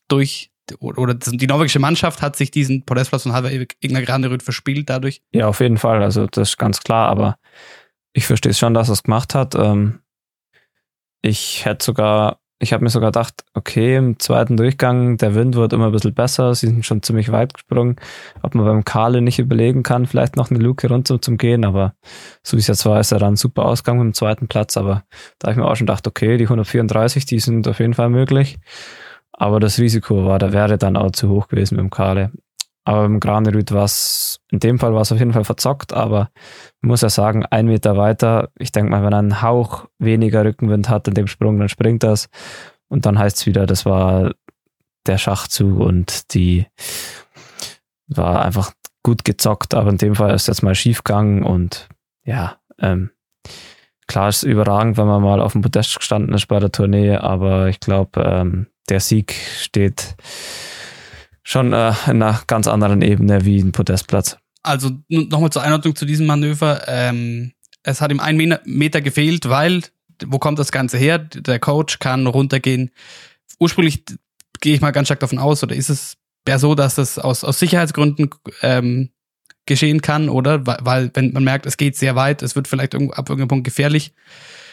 durch 0.08 0.52
oder 0.80 1.16
die 1.16 1.48
norwegische 1.48 1.80
Mannschaft 1.80 2.22
hat 2.22 2.36
sich 2.36 2.52
diesen 2.52 2.86
Podestplatz 2.86 3.24
von 3.24 3.34
Halver 3.34 3.52
Ignar 3.52 4.04
Granerüt 4.04 4.44
verspielt 4.44 4.90
dadurch. 4.90 5.22
Ja, 5.32 5.48
auf 5.48 5.62
jeden 5.62 5.78
Fall. 5.78 6.04
Also 6.04 6.28
das 6.28 6.50
ist 6.50 6.58
ganz 6.58 6.82
klar, 6.82 7.10
aber 7.10 7.38
ich 8.14 8.26
verstehe 8.26 8.54
schon, 8.54 8.74
dass 8.74 8.90
er 8.90 8.94
es 8.94 9.04
gemacht 9.04 9.34
hat. 9.34 9.56
Ähm, 9.56 10.02
ich 11.22 11.66
hätte 11.66 11.84
sogar, 11.84 12.40
ich 12.60 12.74
habe 12.74 12.84
mir 12.84 12.90
sogar 12.90 13.12
gedacht, 13.12 13.46
okay, 13.54 13.96
im 13.96 14.20
zweiten 14.20 14.58
Durchgang, 14.58 15.18
der 15.18 15.34
Wind 15.34 15.56
wird 15.56 15.72
immer 15.72 15.88
ein 15.88 15.92
bisschen 15.94 16.14
besser, 16.14 16.54
sie 16.54 16.68
sind 16.68 16.86
schon 16.86 17.02
ziemlich 17.02 17.32
weit 17.32 17.54
gesprungen, 17.54 17.96
ob 18.42 18.54
man 18.54 18.66
beim 18.66 18.86
Kahle 18.86 19.22
nicht 19.22 19.40
überlegen 19.40 19.82
kann, 19.82 20.06
vielleicht 20.06 20.36
noch 20.36 20.52
eine 20.52 20.60
Luke 20.60 20.88
runter 20.90 21.22
zum 21.22 21.38
Gehen, 21.38 21.64
aber 21.64 21.94
so 22.44 22.58
wie 22.58 22.62
es 22.62 22.68
jetzt 22.68 22.86
war, 22.86 23.00
ist 23.00 23.14
er 23.14 23.20
dann 23.20 23.38
super 23.38 23.66
Ausgang 23.66 23.98
mit 23.98 24.06
dem 24.06 24.14
zweiten 24.14 24.48
Platz, 24.50 24.76
aber 24.76 25.04
da 25.40 25.48
habe 25.48 25.54
ich 25.54 25.58
mir 25.58 25.70
auch 25.70 25.76
schon 25.76 25.88
gedacht, 25.88 26.06
okay, 26.06 26.38
die 26.38 26.46
134, 26.46 27.26
die 27.26 27.40
sind 27.40 27.68
auf 27.68 27.80
jeden 27.80 27.94
Fall 27.94 28.10
möglich. 28.10 28.60
Aber 29.32 29.62
das 29.62 29.80
Risiko 29.80 30.26
war, 30.26 30.38
da 30.38 30.52
wäre 30.52 30.78
dann 30.78 30.98
auch 30.98 31.12
zu 31.12 31.30
hoch 31.30 31.48
gewesen 31.48 31.76
mit 31.76 31.84
dem 31.84 31.90
Kale. 31.90 32.32
Aber 32.86 33.06
im 33.06 33.20
Granerüt 33.20 33.72
war 33.72 33.84
es, 33.84 34.40
in 34.52 34.60
dem 34.60 34.80
Fall 34.80 34.94
war 34.94 35.02
es 35.02 35.12
auf 35.12 35.20
jeden 35.20 35.34
Fall 35.34 35.44
verzockt, 35.44 35.94
aber 35.94 36.32
ich 36.82 36.88
muss 36.88 37.02
ja 37.02 37.10
sagen, 37.10 37.46
ein 37.46 37.68
Meter 37.68 37.98
weiter, 37.98 38.50
ich 38.58 38.72
denke 38.72 38.90
mal, 38.92 39.04
wenn 39.04 39.14
er 39.14 39.20
einen 39.20 39.42
Hauch 39.42 39.86
weniger 40.00 40.44
Rückenwind 40.44 40.90
hat 40.90 41.08
in 41.08 41.14
dem 41.14 41.28
Sprung, 41.28 41.60
dann 41.60 41.70
springt 41.70 42.04
das. 42.04 42.30
Und 42.88 43.06
dann 43.06 43.20
heißt 43.20 43.38
es 43.38 43.46
wieder, 43.46 43.68
das 43.68 43.86
war 43.86 44.32
der 45.06 45.18
Schachzug 45.18 45.80
und 45.80 46.34
die 46.34 46.66
war 48.08 48.44
einfach 48.44 48.72
gut 49.04 49.24
gezockt, 49.24 49.74
aber 49.74 49.90
in 49.92 49.98
dem 49.98 50.16
Fall 50.16 50.34
ist 50.34 50.48
jetzt 50.48 50.64
mal 50.64 50.76
schief 50.76 51.04
gegangen 51.04 51.44
und 51.44 51.88
ja, 52.24 52.58
ähm, 52.80 53.12
klar 54.08 54.30
ist 54.30 54.38
es 54.38 54.44
überragend, 54.44 54.98
wenn 54.98 55.08
man 55.08 55.22
mal 55.22 55.42
auf 55.42 55.54
dem 55.54 55.62
Podest 55.62 55.96
gestanden 55.96 56.34
ist 56.34 56.48
bei 56.48 56.60
der 56.60 56.72
Tournee, 56.72 57.16
aber 57.16 57.68
ich 57.68 57.80
glaube, 57.80 58.22
ähm, 58.22 58.68
der 58.90 59.00
Sieg 59.00 59.34
steht 59.60 60.16
schon 61.50 61.74
äh, 61.74 61.94
in 62.06 62.22
einer 62.22 62.42
ganz 62.46 62.68
anderen 62.68 63.02
Ebene 63.02 63.44
wie 63.44 63.60
ein 63.60 63.72
Podestplatz. 63.72 64.38
Also 64.62 64.92
nochmal 65.08 65.50
zur 65.50 65.64
Einordnung 65.64 65.96
zu 65.96 66.06
diesem 66.06 66.28
Manöver. 66.28 66.84
Ähm, 66.88 67.54
es 67.82 68.02
hat 68.02 68.12
ihm 68.12 68.20
ein 68.20 68.38
Meter 68.66 69.02
gefehlt, 69.02 69.50
weil, 69.50 69.82
wo 70.26 70.38
kommt 70.38 70.60
das 70.60 70.72
Ganze 70.72 70.98
her? 70.98 71.18
Der 71.18 71.60
Coach 71.60 71.98
kann 71.98 72.28
runtergehen. 72.28 72.92
Ursprünglich 73.58 74.04
gehe 74.62 74.76
ich 74.76 74.82
mal 74.82 74.92
ganz 74.92 75.08
stark 75.08 75.22
davon 75.22 75.40
aus, 75.40 75.64
oder 75.64 75.76
ist 75.76 75.90
es 75.90 76.18
eher 76.46 76.60
so, 76.60 76.76
dass 76.76 76.96
das 76.96 77.18
aus, 77.18 77.44
aus 77.44 77.58
Sicherheitsgründen 77.58 78.30
ähm, 78.62 79.10
geschehen 79.66 80.02
kann, 80.02 80.30
oder? 80.30 80.68
Weil, 80.68 80.78
weil, 80.82 81.12
wenn 81.16 81.34
man 81.34 81.44
merkt, 81.44 81.66
es 81.66 81.78
geht 81.78 81.96
sehr 81.96 82.16
weit, 82.16 82.44
es 82.44 82.56
wird 82.56 82.68
vielleicht 82.68 82.94
ab 82.94 83.02
irgendeinem 83.02 83.48
Punkt 83.48 83.64
gefährlich, 83.64 84.14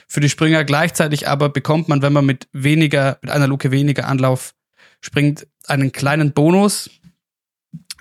für 0.09 0.21
die 0.21 0.29
Springer. 0.29 0.65
Gleichzeitig 0.65 1.27
aber 1.27 1.49
bekommt 1.49 1.89
man, 1.89 2.03
wenn 2.03 2.13
man 2.13 2.27
mit 2.27 2.49
weniger, 2.53 3.19
mit 3.23 3.31
einer 3.31 3.47
Luke 3.47 3.71
weniger 3.71 4.09
Anlauf 4.09 4.55
springt, 5.01 5.47
einen 5.67 5.93
kleinen 5.93 6.33
Bonus. 6.33 6.91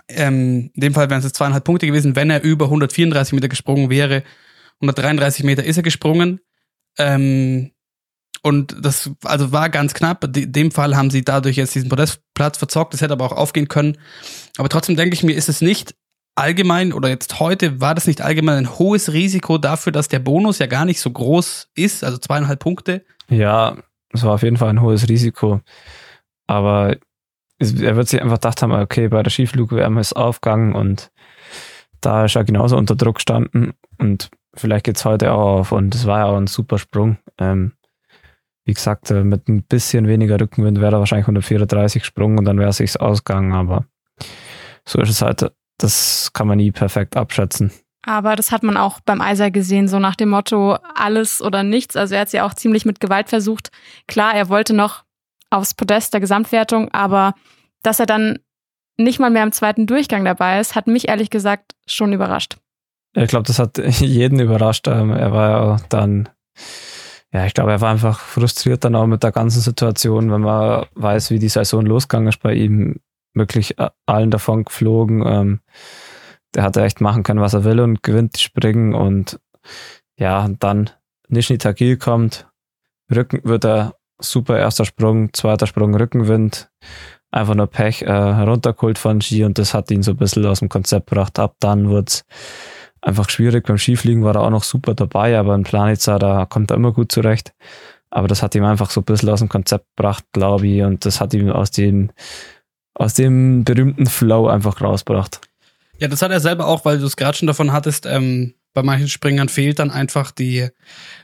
Ähm, 0.07 0.72
in 0.74 0.81
dem 0.81 0.93
Fall 0.93 1.10
wären 1.10 1.19
es 1.19 1.25
jetzt 1.25 1.38
zweieinhalb 1.38 1.63
Punkte 1.63 1.88
gewesen, 1.88 2.15
wenn 2.15 2.29
er 2.29 2.43
über 2.43 2.65
134 2.65 3.34
Meter 3.34 3.48
gesprungen 3.48 3.89
wäre. 3.89 4.24
133 4.81 5.43
Meter 5.43 5.63
ist 5.63 5.77
er 5.77 5.84
gesprungen. 5.84 6.41
Ähm, 6.98 7.72
und 8.41 8.75
das 8.79 9.10
also 9.24 9.51
war 9.51 9.69
ganz 9.69 9.95
knapp. 9.95 10.24
In 10.38 10.51
dem 10.51 10.72
Fall 10.72 10.95
haben 10.95 11.10
sie 11.10 11.24
dadurch 11.24 11.55
jetzt 11.55 11.74
diesen 11.74 11.89
Podestplatz 11.89 12.60
verzockt. 12.60 12.93
Das 12.93 13.01
hätte 13.01 13.13
aber 13.13 13.25
auch 13.25 13.31
aufgehen 13.31 13.67
können. 13.67 13.98
Aber 14.57 14.69
trotzdem 14.69 14.95
denke 14.95 15.15
ich 15.15 15.24
mir, 15.24 15.34
ist 15.34 15.50
es 15.50 15.62
nicht 15.62 15.95
allgemein 16.36 16.93
oder 16.93 17.10
jetzt 17.10 17.39
heute 17.39 17.81
war 17.81 17.95
das 17.95 18.07
nicht 18.07 18.22
allgemein 18.22 18.57
ein 18.57 18.77
hohes 18.77 19.13
Risiko 19.13 19.57
dafür, 19.57 19.91
dass 19.91 20.10
der 20.10 20.19
Bonus 20.19 20.60
ja 20.60 20.67
gar 20.67 20.86
nicht 20.86 21.00
so 21.00 21.10
groß 21.10 21.69
ist, 21.75 22.03
also 22.03 22.17
zweieinhalb 22.17 22.60
Punkte? 22.60 23.05
Ja, 23.29 23.77
es 24.13 24.24
war 24.24 24.34
auf 24.34 24.43
jeden 24.43 24.57
Fall 24.57 24.69
ein 24.69 24.81
hohes 24.81 25.10
Risiko. 25.10 25.62
Aber 26.45 26.98
er 27.59 27.95
wird 27.95 28.07
sich 28.07 28.21
einfach 28.21 28.35
gedacht 28.35 28.62
haben, 28.62 28.71
okay, 28.71 29.07
bei 29.07 29.24
der 29.24 29.31
Skiflug-WM 29.31 29.97
ist 29.97 30.13
aufgegangen 30.13 30.75
und 30.75 31.12
da 32.01 32.25
ist 32.25 32.35
er 32.35 32.43
genauso 32.43 32.77
unter 32.77 32.95
Druck 32.95 33.15
gestanden 33.15 33.74
und 33.97 34.29
vielleicht 34.53 34.85
geht's 34.85 35.05
heute 35.05 35.31
auch 35.31 35.59
auf 35.59 35.71
und 35.71 35.95
es 35.95 36.05
war 36.05 36.19
ja 36.19 36.25
auch 36.25 36.38
ein 36.38 36.47
super 36.47 36.77
Sprung. 36.77 37.17
Ähm, 37.39 37.74
wie 38.65 38.74
gesagt, 38.74 39.12
äh, 39.12 39.24
mit 39.24 39.47
ein 39.47 39.63
bisschen 39.63 40.07
weniger 40.07 40.39
Rückenwind 40.39 40.81
wäre 40.81 40.95
er 40.95 41.00
wahrscheinlich 41.00 41.25
134 41.25 42.01
gesprungen 42.01 42.39
und 42.39 42.45
dann 42.45 42.59
wäre 42.59 42.69
es 42.69 42.77
sich 42.77 43.00
ausgegangen, 43.00 43.53
aber 43.53 43.85
so 44.85 45.00
ist 45.00 45.09
es 45.09 45.21
halt, 45.21 45.51
das 45.77 46.31
kann 46.33 46.47
man 46.47 46.57
nie 46.57 46.71
perfekt 46.71 47.15
abschätzen. 47.15 47.71
Aber 48.07 48.35
das 48.35 48.51
hat 48.51 48.62
man 48.62 48.77
auch 48.77 49.00
beim 49.00 49.19
Eiser 49.19 49.50
gesehen, 49.50 49.88
so 49.88 49.97
nach 49.97 50.15
dem 50.15 50.29
Motto 50.29 50.77
alles 50.93 51.41
oder 51.41 51.63
nichts. 51.63 51.95
Also 51.95 52.13
er 52.13 52.21
hat 52.21 52.27
es 52.27 52.33
ja 52.33 52.45
auch 52.45 52.53
ziemlich 52.53 52.85
mit 52.85 53.00
Gewalt 53.00 53.29
versucht. 53.29 53.71
Klar, 54.07 54.35
er 54.35 54.47
wollte 54.47 54.75
noch 54.75 55.03
aufs 55.49 55.73
Podest 55.73 56.13
der 56.13 56.21
Gesamtwertung, 56.21 56.89
aber 56.91 57.33
dass 57.83 57.99
er 57.99 58.05
dann 58.05 58.39
nicht 58.97 59.19
mal 59.19 59.29
mehr 59.29 59.43
im 59.43 59.51
zweiten 59.51 59.87
Durchgang 59.87 60.25
dabei 60.25 60.59
ist, 60.59 60.75
hat 60.75 60.87
mich 60.87 61.07
ehrlich 61.07 61.29
gesagt 61.29 61.75
schon 61.85 62.13
überrascht. 62.13 62.57
Ich 63.13 63.27
glaube, 63.27 63.47
das 63.47 63.59
hat 63.59 63.77
jeden 63.99 64.39
überrascht. 64.39 64.87
Ähm, 64.87 65.11
er 65.11 65.31
war 65.31 65.49
ja 65.49 65.77
dann, 65.89 66.29
ja, 67.31 67.45
ich 67.45 67.53
glaube, 67.53 67.71
er 67.71 67.81
war 67.81 67.91
einfach 67.91 68.19
frustriert 68.19 68.83
dann 68.83 68.95
auch 68.95 69.07
mit 69.07 69.23
der 69.23 69.31
ganzen 69.31 69.61
Situation, 69.61 70.31
wenn 70.31 70.41
man 70.41 70.85
weiß, 70.95 71.31
wie 71.31 71.39
die 71.39 71.49
Saison 71.49 71.85
losgegangen 71.85 72.29
ist 72.29 72.41
bei 72.41 72.53
ihm. 72.53 72.99
Wirklich 73.33 73.75
allen 74.05 74.31
davon 74.31 74.63
geflogen. 74.63 75.21
Ähm, 75.25 75.59
der 76.53 76.63
hat 76.63 76.77
echt 76.77 77.01
machen 77.01 77.23
können, 77.23 77.41
was 77.41 77.53
er 77.53 77.65
will 77.65 77.81
und 77.81 78.01
gewinnt 78.01 78.37
die 78.37 78.41
Springen 78.41 78.93
und 78.93 79.39
ja, 80.17 80.47
dann 80.59 80.89
Nishni 81.27 81.57
Tagil 81.57 81.97
kommt, 81.97 82.47
Rücken 83.13 83.41
wird 83.43 83.65
er 83.65 83.95
super 84.19 84.57
erster 84.57 84.86
Sprung, 84.86 85.34
zweiter 85.34 85.67
Sprung 85.67 85.95
Rückenwind, 85.95 86.69
einfach 87.31 87.55
nur 87.55 87.67
Pech 87.67 88.01
äh, 88.01 88.05
heruntergeholt 88.05 88.98
von 88.98 89.22
Ski 89.22 89.43
und 89.43 89.57
das 89.57 89.74
hat 89.74 89.91
ihn 89.91 90.03
so 90.03 90.12
ein 90.12 90.17
bisschen 90.17 90.45
aus 90.45 90.60
dem 90.60 90.69
Konzept 90.69 91.10
gebracht. 91.10 91.38
Ab 91.39 91.55
dann 91.60 91.89
wurde 91.89 92.05
es 92.07 92.25
einfach 93.01 93.29
schwierig. 93.29 93.67
Beim 93.67 93.77
Skifliegen 93.77 94.24
war 94.24 94.36
er 94.36 94.41
auch 94.41 94.50
noch 94.50 94.63
super 94.63 94.93
dabei, 94.93 95.38
aber 95.38 95.55
in 95.55 95.63
Planica, 95.63 96.17
da 96.19 96.45
kommt 96.45 96.72
er 96.72 96.77
immer 96.77 96.91
gut 96.91 97.12
zurecht. 97.12 97.53
Aber 98.10 98.27
das 98.27 98.41
hat 98.41 98.55
ihm 98.55 98.63
einfach 98.63 98.89
so 98.89 99.01
ein 99.01 99.05
bisschen 99.05 99.29
aus 99.29 99.39
dem 99.39 99.50
Konzept 99.50 99.86
gebracht, 99.95 100.24
glaube 100.31 100.67
ich, 100.67 100.81
und 100.84 101.05
das 101.05 101.19
hat 101.19 101.34
ihm 101.34 101.50
aus 101.50 101.72
dem, 101.72 102.12
aus 102.93 103.13
dem 103.13 103.63
berühmten 103.65 104.05
Flow 104.05 104.48
einfach 104.48 104.79
rausgebracht. 104.81 105.41
Ja, 106.00 106.07
das 106.07 106.22
hat 106.22 106.31
er 106.31 106.39
selber 106.39 106.67
auch, 106.67 106.86
weil 106.86 107.00
du 107.00 107.05
es 107.05 107.15
gerade 107.15 107.38
schon 107.38 107.48
davon 107.48 107.74
hattest, 107.74 108.05
ähm, 108.05 108.53
bei 108.75 108.84
manchen 108.84 109.08
Springern 109.08 109.48
fehlt 109.48 109.79
dann 109.79 109.89
einfach 109.89 110.32
die, 110.32 110.67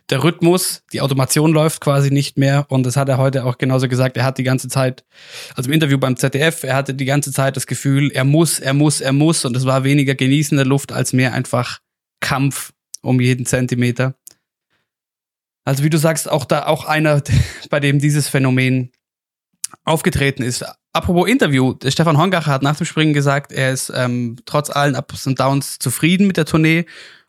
der 0.09 0.23
Rhythmus, 0.23 0.83
die 0.93 1.01
Automation 1.01 1.51
läuft 1.51 1.81
quasi 1.81 2.09
nicht 2.09 2.37
mehr. 2.37 2.65
Und 2.69 2.83
das 2.85 2.95
hat 2.95 3.09
er 3.09 3.17
heute 3.17 3.43
auch 3.43 3.57
genauso 3.57 3.89
gesagt, 3.89 4.15
er 4.15 4.23
hat 4.23 4.37
die 4.37 4.43
ganze 4.43 4.69
Zeit, 4.69 5.03
also 5.55 5.69
im 5.69 5.73
Interview 5.73 5.97
beim 5.97 6.15
ZDF, 6.15 6.63
er 6.63 6.75
hatte 6.75 6.93
die 6.93 7.05
ganze 7.05 7.33
Zeit 7.33 7.57
das 7.57 7.67
Gefühl, 7.67 8.09
er 8.09 8.23
muss, 8.23 8.59
er 8.59 8.73
muss, 8.73 9.01
er 9.01 9.11
muss. 9.11 9.43
Und 9.43 9.55
es 9.57 9.65
war 9.65 9.83
weniger 9.83 10.15
genießende 10.15 10.63
Luft 10.63 10.93
als 10.93 11.11
mehr 11.11 11.33
einfach 11.33 11.79
Kampf 12.21 12.71
um 13.01 13.19
jeden 13.19 13.45
Zentimeter. 13.45 14.15
Also 15.65 15.83
wie 15.83 15.89
du 15.89 15.97
sagst, 15.97 16.31
auch 16.31 16.45
da 16.45 16.67
auch 16.67 16.85
einer, 16.85 17.21
bei 17.69 17.81
dem 17.81 17.99
dieses 17.99 18.29
Phänomen 18.29 18.91
aufgetreten 19.83 20.43
ist. 20.43 20.65
Apropos 20.93 21.27
Interview, 21.27 21.75
Stefan 21.85 22.17
Hongacher 22.17 22.51
hat 22.51 22.63
nach 22.63 22.77
dem 22.77 22.85
Springen 22.85 23.13
gesagt, 23.13 23.51
er 23.51 23.73
ist 23.73 23.91
ähm, 23.93 24.37
trotz 24.45 24.69
allen 24.69 24.95
Ups 24.95 25.27
und 25.27 25.39
Downs 25.39 25.79
zufrieden 25.79 26.27
mit 26.27 26.37
der 26.37 26.45
Tournee 26.45 26.85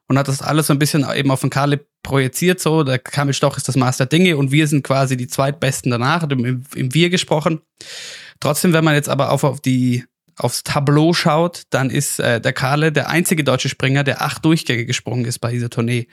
und 0.08 0.18
hat 0.18 0.28
das 0.28 0.42
alles 0.42 0.66
so 0.66 0.72
ein 0.72 0.78
bisschen 0.78 1.06
eben 1.14 1.30
auf 1.30 1.40
den 1.40 1.50
Karle 1.50 1.86
projiziert. 2.02 2.60
So, 2.60 2.82
der 2.82 2.98
Kamil 2.98 3.34
Stoch 3.34 3.56
ist 3.56 3.68
das 3.68 3.76
Master 3.76 4.06
Dinge 4.06 4.36
und 4.36 4.52
wir 4.52 4.66
sind 4.66 4.84
quasi 4.84 5.16
die 5.16 5.28
zweitbesten 5.28 5.90
danach, 5.90 6.28
im, 6.28 6.64
im 6.74 6.94
Wir 6.94 7.10
gesprochen. 7.10 7.60
Trotzdem, 8.40 8.72
wenn 8.72 8.84
man 8.84 8.94
jetzt 8.94 9.08
aber 9.08 9.30
auf, 9.30 9.44
auf 9.44 9.60
die 9.60 10.04
aufs 10.36 10.62
Tableau 10.62 11.12
schaut, 11.12 11.62
dann 11.70 11.90
ist 11.90 12.18
äh, 12.18 12.40
der 12.40 12.52
Karle 12.52 12.90
der 12.90 13.08
einzige 13.08 13.44
deutsche 13.44 13.68
Springer, 13.68 14.02
der 14.02 14.22
acht 14.22 14.44
Durchgänge 14.44 14.86
gesprungen 14.86 15.24
ist 15.24 15.38
bei 15.38 15.52
dieser 15.52 15.70
Tournee. 15.70 16.08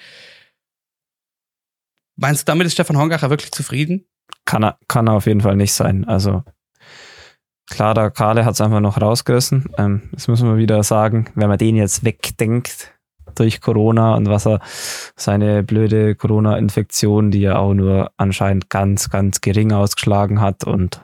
Meinst 2.15 2.41
du, 2.41 2.45
damit 2.51 2.67
ist 2.67 2.73
Stefan 2.73 2.97
Hongacher 2.97 3.29
wirklich 3.29 3.51
zufrieden? 3.51 4.05
Kann 4.45 4.63
er, 4.63 4.77
kann 4.87 5.07
er 5.07 5.13
auf 5.13 5.25
jeden 5.25 5.41
Fall 5.41 5.55
nicht 5.55 5.73
sein. 5.73 6.05
Also 6.05 6.43
klar, 7.69 7.93
der 7.93 8.11
Karle 8.11 8.45
hat 8.45 8.53
es 8.53 8.61
einfach 8.61 8.81
noch 8.81 8.99
rausgerissen. 8.99 9.69
Ähm, 9.77 10.09
das 10.11 10.27
muss 10.27 10.41
man 10.41 10.57
wieder 10.57 10.83
sagen, 10.83 11.31
wenn 11.35 11.47
man 11.47 11.57
den 11.57 11.75
jetzt 11.77 12.03
wegdenkt 12.03 12.93
durch 13.39 13.61
Corona 13.61 14.15
und 14.15 14.27
was 14.29 14.45
er 14.45 14.59
seine 15.15 15.63
blöde 15.63 16.15
Corona-Infektion, 16.15 17.31
die 17.31 17.43
er 17.43 17.59
auch 17.59 17.73
nur 17.73 18.11
anscheinend 18.17 18.69
ganz, 18.69 19.09
ganz 19.09 19.41
gering 19.41 19.71
ausgeschlagen 19.71 20.41
hat 20.41 20.63
und 20.63 21.01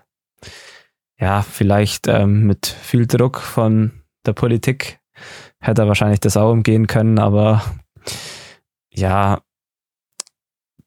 ja, 1.18 1.42
vielleicht 1.42 2.08
ähm, 2.08 2.46
mit 2.46 2.66
viel 2.68 3.08
Druck 3.08 3.40
von 3.40 3.92
der 4.26 4.34
Politik 4.34 5.00
hätte 5.60 5.84
er 5.84 5.88
wahrscheinlich 5.88 6.20
das 6.20 6.38
auch 6.38 6.52
umgehen 6.52 6.88
können, 6.88 7.20
aber 7.20 7.64
ja, 8.92 9.42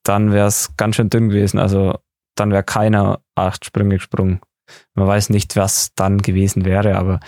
dann 0.03 0.33
wäre 0.33 0.47
es 0.47 0.77
ganz 0.77 0.97
schön 0.97 1.11
dünn 1.11 1.29
gewesen. 1.29 1.59
Also 1.59 1.99
dann 2.35 2.51
wäre 2.51 2.63
keiner 2.63 3.21
acht 3.35 3.65
Sprünge 3.65 3.97
gesprungen. 3.97 4.41
Man 4.95 5.07
weiß 5.07 5.31
nicht, 5.31 5.57
was 5.57 5.95
dann 5.95 6.19
gewesen 6.19 6.65
wäre, 6.65 6.97
aber 6.97 7.21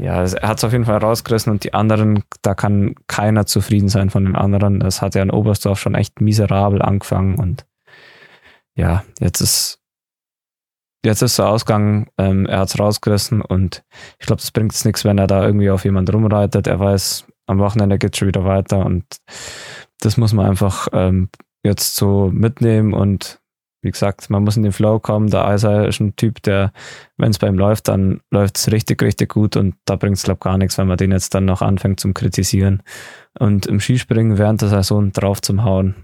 ja, 0.00 0.22
er 0.22 0.48
hat 0.48 0.58
es 0.58 0.64
auf 0.64 0.72
jeden 0.72 0.86
Fall 0.86 0.98
rausgerissen 0.98 1.52
und 1.52 1.64
die 1.64 1.74
anderen, 1.74 2.24
da 2.42 2.54
kann 2.54 2.94
keiner 3.06 3.44
zufrieden 3.46 3.88
sein 3.88 4.08
von 4.08 4.24
den 4.24 4.36
anderen. 4.36 4.80
Es 4.80 5.02
hat 5.02 5.14
ja 5.14 5.22
in 5.22 5.30
Oberstdorf 5.30 5.78
schon 5.78 5.94
echt 5.94 6.20
miserabel 6.20 6.80
angefangen 6.80 7.38
und 7.38 7.66
ja, 8.74 9.04
jetzt 9.18 9.40
ist 9.40 9.80
jetzt 11.04 11.22
ist 11.22 11.38
der 11.38 11.48
Ausgang, 11.48 12.08
ähm, 12.18 12.46
er 12.46 12.60
hat 12.60 12.68
es 12.68 12.78
rausgerissen 12.78 13.42
und 13.42 13.84
ich 14.18 14.26
glaube, 14.26 14.40
das 14.40 14.50
bringt 14.50 14.72
es 14.72 14.84
nichts, 14.84 15.04
wenn 15.04 15.18
er 15.18 15.26
da 15.26 15.44
irgendwie 15.44 15.70
auf 15.70 15.84
jemand 15.84 16.12
rumreitet. 16.12 16.66
Er 16.66 16.80
weiß, 16.80 17.26
am 17.46 17.58
Wochenende 17.58 17.98
geht 17.98 18.16
schon 18.16 18.28
wieder 18.28 18.44
weiter 18.44 18.84
und 18.84 19.04
das 20.00 20.16
muss 20.16 20.32
man 20.32 20.46
einfach 20.46 20.88
ähm, 20.92 21.28
jetzt 21.62 21.96
so 21.96 22.30
mitnehmen 22.32 22.94
und 22.94 23.39
wie 23.82 23.90
gesagt, 23.90 24.28
man 24.30 24.44
muss 24.44 24.56
in 24.56 24.62
den 24.62 24.72
Flow 24.72 24.98
kommen. 24.98 25.30
Der 25.30 25.46
Eiser 25.46 25.88
ist 25.88 26.00
ein 26.00 26.14
Typ, 26.16 26.42
der, 26.42 26.72
wenn 27.16 27.30
es 27.30 27.38
bei 27.38 27.48
ihm 27.48 27.58
läuft, 27.58 27.88
dann 27.88 28.20
läuft 28.30 28.58
es 28.58 28.70
richtig, 28.70 29.02
richtig 29.02 29.30
gut 29.30 29.56
und 29.56 29.74
da 29.86 29.96
bringt 29.96 30.16
es, 30.16 30.22
glaube 30.22 30.38
ich, 30.38 30.44
gar 30.44 30.58
nichts, 30.58 30.76
wenn 30.78 30.88
man 30.88 30.98
den 30.98 31.12
jetzt 31.12 31.34
dann 31.34 31.46
noch 31.46 31.62
anfängt 31.62 32.00
zum 32.00 32.14
Kritisieren. 32.14 32.82
Und 33.38 33.66
im 33.66 33.80
Skispringen 33.80 34.38
während 34.38 34.60
der 34.60 34.68
Saison 34.68 35.12
drauf 35.12 35.40
zum 35.40 35.64
Hauen. 35.64 35.94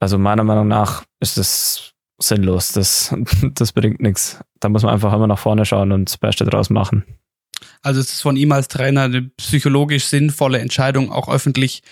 Also 0.00 0.18
meiner 0.18 0.44
Meinung 0.44 0.68
nach 0.68 1.04
ist 1.20 1.36
das 1.38 1.94
sinnlos. 2.18 2.72
Das, 2.72 3.14
das 3.54 3.72
bringt 3.72 4.00
nichts. 4.00 4.40
Da 4.60 4.68
muss 4.68 4.82
man 4.82 4.94
einfach 4.94 5.12
immer 5.12 5.26
nach 5.26 5.38
vorne 5.38 5.64
schauen 5.64 5.92
und 5.92 6.08
das 6.08 6.18
Beste 6.18 6.44
draus 6.44 6.70
machen. 6.70 7.04
Also 7.82 8.00
es 8.00 8.12
ist 8.12 8.22
von 8.22 8.36
ihm 8.36 8.52
als 8.52 8.68
Trainer 8.68 9.02
eine 9.02 9.22
psychologisch 9.22 10.06
sinnvolle 10.06 10.58
Entscheidung, 10.58 11.10
auch 11.10 11.28
öffentlich 11.28 11.82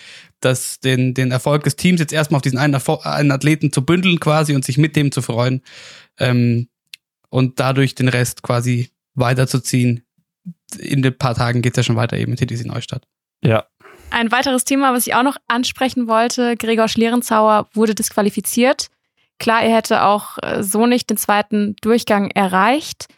das, 0.41 0.81
den, 0.81 1.15
den 1.15 1.31
Erfolg 1.31 1.65
des 1.65 1.77
Teams 1.77 2.01
jetzt 2.01 2.13
erstmal 2.13 2.39
auf 2.39 2.43
diesen 2.43 2.59
einen, 2.59 2.75
einen 2.75 3.31
Athleten 3.31 3.73
zu 3.73 3.85
bündeln 3.85 4.21
quasi 4.21 4.55
und 4.55 4.65
sich 4.65 4.79
mit 4.79 4.97
dem 4.97 5.11
zu 5.13 5.23
freuen 5.23 5.63
ähm, 6.19 6.69
und 7.31 7.61
dadurch 7.61 7.95
den 7.95 8.09
Rest 8.09 8.43
quasi 8.43 8.91
weiterzuziehen. 9.15 10.05
In 10.79 11.05
ein 11.05 11.17
paar 11.17 11.35
Tagen 11.35 11.63
geht 11.63 11.73
es 11.73 11.77
ja 11.79 11.83
schon 11.85 11.97
weiter 11.97 12.17
eben 12.17 12.33
mit 12.33 12.41
TTC 12.41 12.67
Neustadt. 12.67 13.07
Ja. 13.43 13.65
Ein 14.11 14.31
weiteres 14.31 14.65
Thema, 14.65 14.93
was 14.93 15.07
ich 15.07 15.15
auch 15.15 15.23
noch 15.23 15.37
ansprechen 15.49 16.07
wollte, 16.07 16.57
Gregor 16.57 16.89
Schlierenzauer 16.89 17.69
wurde 17.73 17.95
disqualifiziert. 17.95 18.89
Klar, 19.39 19.63
er 19.63 19.75
hätte 19.77 20.05
auch 20.05 20.39
äh, 20.43 20.63
so 20.63 20.87
nicht 20.87 21.11
den 21.11 21.17
zweiten 21.17 21.75
Durchgang 21.81 22.31
erreicht, 22.31 23.09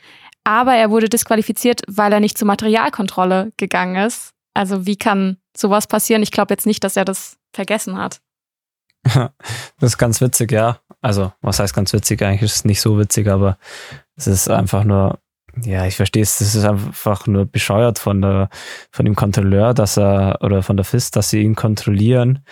aber 0.46 0.76
er 0.76 0.90
wurde 0.90 1.08
disqualifiziert, 1.08 1.82
weil 1.88 2.12
er 2.12 2.20
nicht 2.20 2.38
zur 2.38 2.46
Materialkontrolle 2.46 3.52
gegangen 3.56 3.96
ist. 3.96 4.30
Also 4.54 4.86
wie 4.86 4.96
kann 4.96 5.38
sowas 5.56 5.88
passieren? 5.88 6.22
Ich 6.22 6.30
glaube 6.30 6.54
jetzt 6.54 6.66
nicht, 6.66 6.84
dass 6.84 6.96
er 6.96 7.04
das 7.04 7.36
vergessen 7.52 7.98
hat. 7.98 8.20
das 9.04 9.32
ist 9.80 9.98
ganz 9.98 10.20
witzig, 10.20 10.52
ja. 10.52 10.78
Also, 11.02 11.32
was 11.40 11.58
heißt 11.58 11.74
ganz 11.74 11.92
witzig? 11.92 12.22
Eigentlich 12.22 12.42
ist 12.42 12.54
es 12.54 12.64
nicht 12.64 12.80
so 12.80 12.96
witzig, 12.96 13.26
aber 13.26 13.58
es 14.14 14.28
ist 14.28 14.48
einfach 14.48 14.84
nur, 14.84 15.18
ja, 15.62 15.84
ich 15.84 15.96
verstehe 15.96 16.22
es, 16.22 16.40
es 16.40 16.54
ist 16.54 16.64
einfach 16.64 17.26
nur 17.26 17.46
bescheuert 17.46 17.98
von 17.98 18.22
der, 18.22 18.48
von 18.92 19.04
dem 19.04 19.16
Kontrolleur, 19.16 19.74
dass 19.74 19.98
er, 19.98 20.38
oder 20.42 20.62
von 20.62 20.76
der 20.76 20.84
FIS, 20.84 21.10
dass 21.10 21.30
sie 21.30 21.42
ihn 21.42 21.56
kontrollieren 21.56 22.44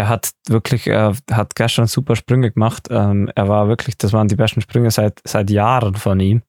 er 0.00 0.08
hat 0.08 0.30
wirklich, 0.48 0.86
er 0.86 1.14
hat 1.30 1.54
gestern 1.54 1.86
super 1.86 2.16
Sprünge 2.16 2.50
gemacht. 2.50 2.88
Ähm, 2.90 3.30
er 3.34 3.48
war 3.48 3.68
wirklich, 3.68 3.98
das 3.98 4.14
waren 4.14 4.28
die 4.28 4.36
besten 4.36 4.62
Sprünge 4.62 4.90
seit, 4.90 5.20
seit 5.24 5.50
Jahren 5.50 5.94
von 5.94 6.18
ihm. 6.20 6.42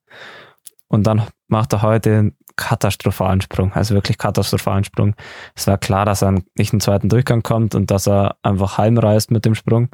Und 0.87 1.07
dann 1.07 1.27
macht 1.47 1.73
er 1.73 1.81
heute 1.81 2.17
einen 2.17 2.37
katastrophalen 2.55 3.41
Sprung, 3.41 3.73
also 3.73 3.95
wirklich 3.95 4.17
katastrophalen 4.17 4.83
Sprung. 4.83 5.15
Es 5.55 5.67
war 5.67 5.77
klar, 5.77 6.05
dass 6.05 6.21
er 6.21 6.41
nicht 6.55 6.73
einen 6.73 6.81
zweiten 6.81 7.09
Durchgang 7.09 7.43
kommt 7.43 7.75
und 7.75 7.91
dass 7.91 8.07
er 8.07 8.35
einfach 8.43 8.77
heimreist 8.77 9.31
mit 9.31 9.45
dem 9.45 9.55
Sprung. 9.55 9.89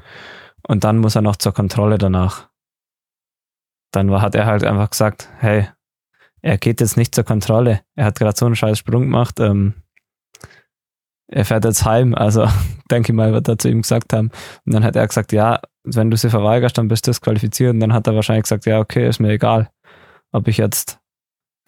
Und 0.67 0.83
dann 0.83 0.97
muss 0.97 1.15
er 1.15 1.21
noch 1.21 1.35
zur 1.35 1.53
Kontrolle 1.53 1.97
danach. 1.97 2.49
Dann 3.91 4.11
hat 4.21 4.35
er 4.35 4.45
halt 4.45 4.63
einfach 4.63 4.89
gesagt, 4.89 5.29
hey, 5.39 5.67
er 6.41 6.57
geht 6.57 6.81
jetzt 6.81 6.97
nicht 6.97 7.15
zur 7.15 7.23
Kontrolle. 7.23 7.81
Er 7.95 8.05
hat 8.05 8.19
gerade 8.19 8.37
so 8.37 8.45
einen 8.45 8.55
scheiß 8.55 8.77
Sprung 8.77 9.03
gemacht. 9.03 9.39
Ähm, 9.39 9.75
er 11.29 11.45
fährt 11.45 11.65
jetzt 11.65 11.85
heim, 11.85 12.15
also 12.15 12.47
denke 12.91 13.11
ich 13.11 13.15
mal, 13.15 13.33
wird 13.33 13.47
er 13.47 13.57
zu 13.57 13.69
ihm 13.69 13.81
gesagt 13.81 14.13
haben. 14.13 14.31
Und 14.65 14.73
dann 14.73 14.83
hat 14.83 14.95
er 14.95 15.07
gesagt, 15.07 15.31
ja, 15.31 15.59
wenn 15.83 16.09
du 16.09 16.17
sie 16.17 16.29
verweigerst, 16.29 16.77
dann 16.77 16.87
bist 16.87 17.07
du 17.07 17.11
disqualifiziert. 17.11 17.73
Und 17.73 17.79
dann 17.79 17.93
hat 17.93 18.07
er 18.07 18.15
wahrscheinlich 18.15 18.43
gesagt, 18.43 18.65
ja, 18.65 18.79
okay, 18.79 19.07
ist 19.07 19.19
mir 19.19 19.31
egal, 19.31 19.69
ob 20.31 20.47
ich 20.47 20.57
jetzt 20.57 20.99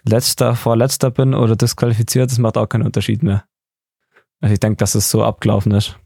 letzter, 0.04 0.56
vorletzter 0.56 1.12
bin 1.12 1.34
oder 1.34 1.56
disqualifiziert, 1.56 2.32
das 2.32 2.38
macht 2.38 2.58
auch 2.58 2.68
keinen 2.68 2.86
Unterschied 2.86 3.24
mehr. 3.24 3.46
Also 4.42 4.54
ich 4.54 4.60
denke, 4.60 4.78
dass 4.78 4.96
es 4.96 5.10
so 5.10 5.24
abgelaufen 5.24 5.72
ist. 5.74 5.98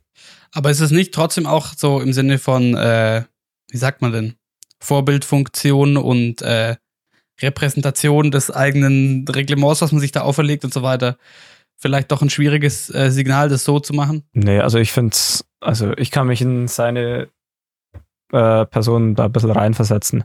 Aber 0.52 0.72
ist 0.72 0.80
es 0.80 0.92
nicht 0.92 1.14
trotzdem 1.14 1.46
auch 1.46 1.68
so 1.76 2.00
im 2.00 2.14
Sinne 2.14 2.38
von, 2.38 2.76
äh, 2.76 3.24
wie 3.70 3.78
sagt 3.78 4.02
man 4.02 4.12
denn, 4.12 4.36
Vorbildfunktion 4.80 5.98
und 5.98 6.42
äh, 6.42 6.76
Repräsentation 7.42 8.32
des 8.32 8.52
eigenen 8.52 9.28
Reglements, 9.28 9.82
was 9.82 9.92
man 9.92 10.02
sich 10.02 10.12
da 10.12 10.22
auferlegt 10.22 10.64
und 10.64 10.74
so 10.74 10.84
weiter, 10.84 11.18
vielleicht 11.78 12.12
doch 12.12 12.22
ein 12.22 12.30
schwieriges 12.30 12.94
äh, 12.94 13.10
Signal, 13.10 13.50
das 13.50 13.64
so 13.64 13.80
zu 13.80 13.94
machen? 13.94 14.24
Nee, 14.34 14.60
also 14.60 14.78
ich 14.78 14.92
finde 14.92 15.14
es, 15.14 15.46
also 15.60 15.94
ich 15.98 16.12
kann 16.12 16.28
mich 16.28 16.42
in 16.42 16.68
seine 16.68 17.30
äh, 18.34 18.66
Person 18.66 19.16
da 19.16 19.26
ein 19.26 19.32
bisschen 19.32 19.52
reinversetzen. 19.52 20.24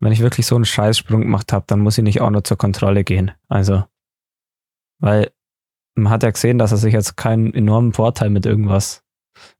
Wenn 0.00 0.12
ich 0.12 0.20
wirklich 0.20 0.46
so 0.46 0.54
einen 0.54 0.64
Scheißsprung 0.64 1.22
gemacht 1.22 1.52
habe, 1.52 1.64
dann 1.66 1.80
muss 1.80 1.98
ich 1.98 2.04
nicht 2.04 2.20
auch 2.20 2.30
nur 2.30 2.44
zur 2.44 2.56
Kontrolle 2.56 3.04
gehen. 3.04 3.32
Also, 3.48 3.84
weil 5.00 5.30
man 5.94 6.12
hat 6.12 6.22
ja 6.22 6.30
gesehen, 6.30 6.58
dass 6.58 6.72
er 6.72 6.78
sich 6.78 6.94
jetzt 6.94 7.16
keinen 7.16 7.52
enormen 7.52 7.92
Vorteil 7.92 8.30
mit 8.30 8.46
irgendwas 8.46 9.02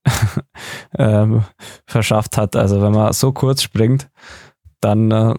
ähm, 0.98 1.44
verschafft 1.86 2.36
hat. 2.36 2.56
Also 2.56 2.80
wenn 2.80 2.92
man 2.92 3.12
so 3.12 3.32
kurz 3.32 3.62
springt, 3.62 4.08
dann 4.80 5.10
äh, 5.10 5.34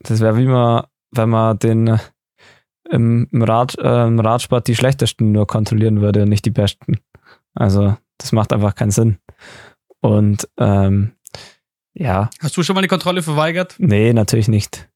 das 0.00 0.20
wäre 0.20 0.36
wie 0.36 0.46
man, 0.46 0.84
wenn 1.10 1.28
man 1.28 1.58
den 1.58 1.88
äh, 1.88 1.98
im, 2.88 3.28
im, 3.32 3.42
Rad, 3.42 3.76
äh, 3.78 4.06
im 4.06 4.20
Radsport 4.20 4.68
die 4.68 4.76
schlechtesten 4.76 5.32
nur 5.32 5.48
kontrollieren 5.48 6.00
würde 6.00 6.22
und 6.22 6.28
nicht 6.28 6.44
die 6.44 6.50
besten. 6.50 7.00
Also 7.54 7.96
das 8.18 8.30
macht 8.30 8.52
einfach 8.52 8.76
keinen 8.76 8.92
Sinn. 8.92 9.18
Und 10.00 10.48
ähm, 10.56 11.15
ja. 11.98 12.30
Hast 12.40 12.56
du 12.56 12.62
schon 12.62 12.74
mal 12.74 12.82
die 12.82 12.88
Kontrolle 12.88 13.22
verweigert? 13.22 13.74
Nee, 13.78 14.12
natürlich 14.12 14.48
nicht. 14.48 14.88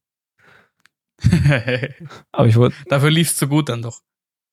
Aber 2.31 2.47
ich 2.47 2.55
wurde. 2.55 2.75
Dafür 2.87 3.09
lief 3.09 3.29
es 3.29 3.37
zu 3.37 3.47
gut 3.47 3.69
dann 3.69 3.81
doch. 3.81 4.01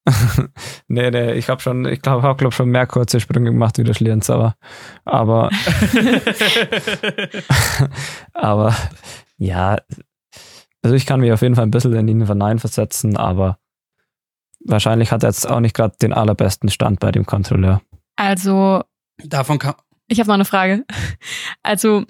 nee, 0.89 1.11
nee, 1.11 1.33
ich 1.35 1.51
habe 1.51 1.61
schon, 1.61 1.85
ich 1.85 2.01
glaube, 2.01 2.23
habe 2.23 2.39
glaub 2.39 2.55
schon 2.55 2.71
mehr 2.71 2.87
kurze 2.87 3.21
Sprünge 3.21 3.51
gemacht 3.51 3.77
wie 3.77 3.85
der 3.85 3.93
Schlierens, 3.93 4.31
aber, 4.31 4.57
aber, 5.05 5.51
aber, 8.33 8.75
ja, 9.37 9.77
also 10.81 10.97
ich 10.97 11.05
kann 11.05 11.21
mich 11.21 11.31
auf 11.31 11.43
jeden 11.43 11.57
Fall 11.57 11.67
ein 11.67 11.71
bisschen 11.71 11.93
in 11.93 12.09
ihn 12.09 12.27
versetzen, 12.59 13.19
aber 13.19 13.59
wahrscheinlich 14.65 15.13
hat 15.13 15.25
er 15.25 15.29
jetzt 15.29 15.47
auch 15.47 15.61
nicht 15.61 15.77
gerade 15.77 15.97
den 16.01 16.15
allerbesten 16.15 16.71
Stand 16.71 17.01
bei 17.01 17.13
dem 17.13 17.27
Kontrolleur. 17.27 17.83
Also, 18.17 18.83
davon 19.23 19.59
kann. 19.59 19.75
Ich 20.07 20.21
habe 20.21 20.29
noch 20.29 20.35
eine 20.35 20.47
Frage. 20.47 20.87
Also. 21.63 22.07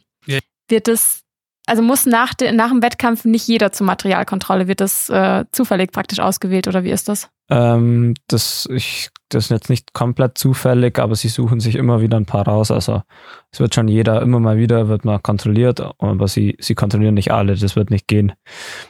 Wird 0.69 0.89
es 0.89 1.23
also 1.69 1.83
muss 1.83 2.07
nach, 2.07 2.33
de, 2.33 2.51
nach 2.53 2.71
dem 2.71 2.83
Wettkampf 2.83 3.27
nicht 3.27 3.47
jeder 3.47 3.73
zur 3.73 3.87
Materialkontrolle, 3.87 4.69
wird 4.69 4.81
das 4.81 5.11
äh, 5.11 5.45
zufällig 5.53 5.93
praktisch 5.93 6.19
ausgewählt 6.19 6.67
oder 6.67 6.83
wie 6.83 6.91
ist 6.91 7.09
das? 7.09 7.29
Ähm, 7.51 8.15
das, 8.27 8.67
ich, 8.73 9.11
das 9.29 9.45
ist 9.45 9.51
jetzt 9.51 9.69
nicht 9.69 9.93
komplett 9.93 10.39
zufällig, 10.39 10.99
aber 10.99 11.15
sie 11.15 11.29
suchen 11.29 11.61
sich 11.61 11.75
immer 11.75 12.01
wieder 12.01 12.17
ein 12.17 12.25
paar 12.25 12.49
raus. 12.49 12.71
Also 12.71 13.03
es 13.51 13.61
wird 13.61 13.75
schon 13.75 13.87
jeder 13.87 14.23
immer 14.23 14.41
mal 14.41 14.57
wieder 14.57 14.89
wird 14.89 15.05
mal 15.05 15.19
kontrolliert, 15.19 15.83
aber 15.99 16.27
sie, 16.27 16.57
sie 16.59 16.75
kontrollieren 16.75 17.15
nicht 17.15 17.33
alle. 17.33 17.55
Das 17.55 17.77
wird 17.77 17.91
nicht 17.91 18.09
gehen, 18.09 18.33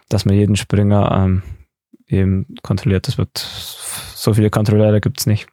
dass 0.09 0.25
man 0.25 0.37
jeden 0.37 0.55
Springer 0.55 1.11
ähm, 1.13 1.43
eben 2.07 2.55
kontrolliert. 2.63 3.09
Das 3.09 3.19
wird 3.19 3.39
so 3.39 4.35
viele 4.35 4.51
Kontrolleure 4.51 5.01
gibt 5.01 5.19
es 5.19 5.27
nicht. 5.27 5.49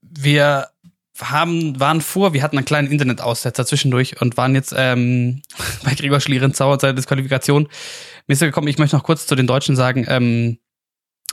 Wir 0.00 0.66
haben, 1.20 1.78
waren 1.80 2.00
vor, 2.00 2.32
wir 2.32 2.42
hatten 2.42 2.56
einen 2.56 2.64
kleinen 2.64 2.90
Internetaussetzer 2.90 3.66
zwischendurch 3.66 4.20
und 4.20 4.36
waren 4.36 4.54
jetzt 4.54 4.74
ähm, 4.76 5.42
bei 5.84 5.94
Gregor 5.94 6.20
Schlierenzauer 6.20 6.78
seit 6.80 6.96
Disqualifikation. 6.96 7.68
Mir 8.26 8.32
ist 8.32 8.40
gekommen, 8.40 8.68
ich 8.68 8.78
möchte 8.78 8.96
noch 8.96 9.04
kurz 9.04 9.26
zu 9.26 9.34
den 9.34 9.46
Deutschen 9.46 9.76
sagen, 9.76 10.04
ähm, 10.08 10.58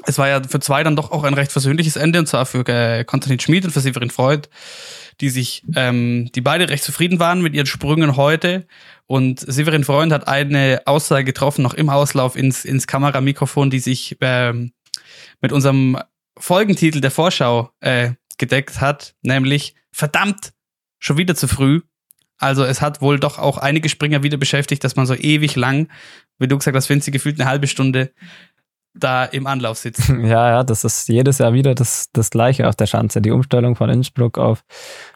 es 0.06 0.17
war 0.17 0.28
ja 0.28 0.41
für 0.43 0.60
zwei 0.60 0.84
dann 0.84 0.95
doch 0.95 1.12
auch 1.12 1.24
ein 1.24 1.34
recht 1.34 1.52
versöhnliches 1.52 1.95
Ende, 1.95 2.19
und 2.19 2.28
zwar 2.28 2.45
für 2.45 2.67
äh, 2.67 3.04
Konstantin 3.06 3.39
Schmid 3.39 3.65
und 3.65 3.71
für 3.71 3.80
Severin 3.80 4.10
Freud, 4.10 4.50
die 5.21 5.30
sich, 5.30 5.63
ähm, 5.76 6.30
die 6.36 6.41
beide 6.41 6.69
recht 6.69 6.84
zufrieden 6.84 7.19
waren 7.19 7.41
mit 7.41 7.54
ihren 7.54 7.65
Sprüngen 7.65 8.17
heute. 8.17 8.67
Und 9.08 9.39
Severin 9.39 9.84
Freund 9.84 10.12
hat 10.12 10.28
eine 10.28 10.82
Aussage 10.86 11.24
getroffen, 11.24 11.62
noch 11.62 11.74
im 11.74 11.89
Auslauf 11.89 12.36
ins, 12.36 12.65
ins 12.65 12.88
Kameramikrofon, 12.88 13.69
die 13.69 13.80
sich 13.80 14.17
ähm, 14.19 14.74
mit 15.41 15.54
unserem 15.54 15.98
Folgentitel 16.38 17.00
der 17.00 17.12
Vorschau 17.12 17.71
äh, 17.80 18.12
gedeckt 18.38 18.82
hat, 18.82 19.15
nämlich 19.21 19.76
verdammt, 19.91 20.54
schon 21.00 21.17
wieder 21.17 21.36
zu 21.36 21.48
früh. 21.48 21.82
Also 22.38 22.63
es 22.65 22.82
hat 22.82 23.02
wohl 23.02 23.19
doch 23.19 23.39
auch 23.39 23.58
einige 23.58 23.89
Springer 23.89 24.24
wieder 24.24 24.38
beschäftigt, 24.38 24.84
dass 24.84 24.95
man 24.95 25.06
so 25.06 25.15
ewig 25.15 25.56
lang, 25.56 25.89
wie 26.38 26.48
du 26.48 26.58
gesagt 26.58 26.76
hast, 26.76 26.89
wenn 26.89 27.02
sie 27.02 27.12
gefühlt 27.12 27.39
eine 27.39 27.50
halbe 27.50 27.67
Stunde 27.67 28.12
da 28.93 29.26
im 29.26 29.48
Anlauf 29.48 29.78
sitzt. 29.78 30.10
Ja, 30.10 30.50
ja, 30.50 30.63
das 30.63 30.84
ist 30.84 31.08
jedes 31.08 31.38
Jahr 31.38 31.54
wieder 31.54 31.76
das, 31.76 32.10
das 32.13 32.30
Gleiche 32.30 32.67
auf 32.67 32.76
der 32.76 32.88
Schanze. 32.88 33.21
Die 33.21 33.32
Umstellung 33.32 33.76
von 33.76 33.89
Innsbruck 33.89 34.38
auf 34.38 34.63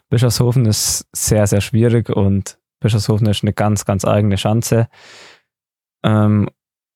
Bischofshofen 0.08 0.66
ist 0.66 1.06
sehr, 1.12 1.46
sehr 1.46 1.60
schwierig 1.60 2.10
und 2.10 2.58
Bischofshofen 2.80 3.26
ist 3.26 3.42
eine 3.42 3.52
ganz, 3.52 3.84
ganz 3.84 4.04
eigene 4.04 4.38
Schanze. 4.38 4.88
Ähm, 6.02 6.48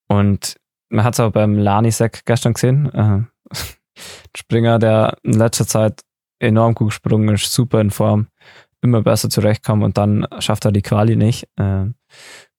und 0.08 0.56
man 0.88 1.04
hat 1.04 1.14
es 1.14 1.20
auch 1.20 1.32
beim 1.32 1.58
Lanisek 1.58 2.24
gestern 2.24 2.54
gesehen. 2.54 2.92
Äh, 2.92 3.22
Springer, 4.36 4.78
der 4.78 5.18
in 5.22 5.34
letzter 5.34 5.66
Zeit 5.66 6.02
enorm 6.44 6.74
gut 6.74 6.88
gesprungen 6.88 7.34
ist, 7.34 7.52
super 7.52 7.80
in 7.80 7.90
Form, 7.90 8.28
immer 8.80 9.02
besser 9.02 9.30
zurechtkommen 9.30 9.82
und 9.82 9.98
dann 9.98 10.26
schafft 10.38 10.64
er 10.64 10.72
die 10.72 10.82
Quali 10.82 11.16
nicht. 11.16 11.48
Äh, 11.56 11.86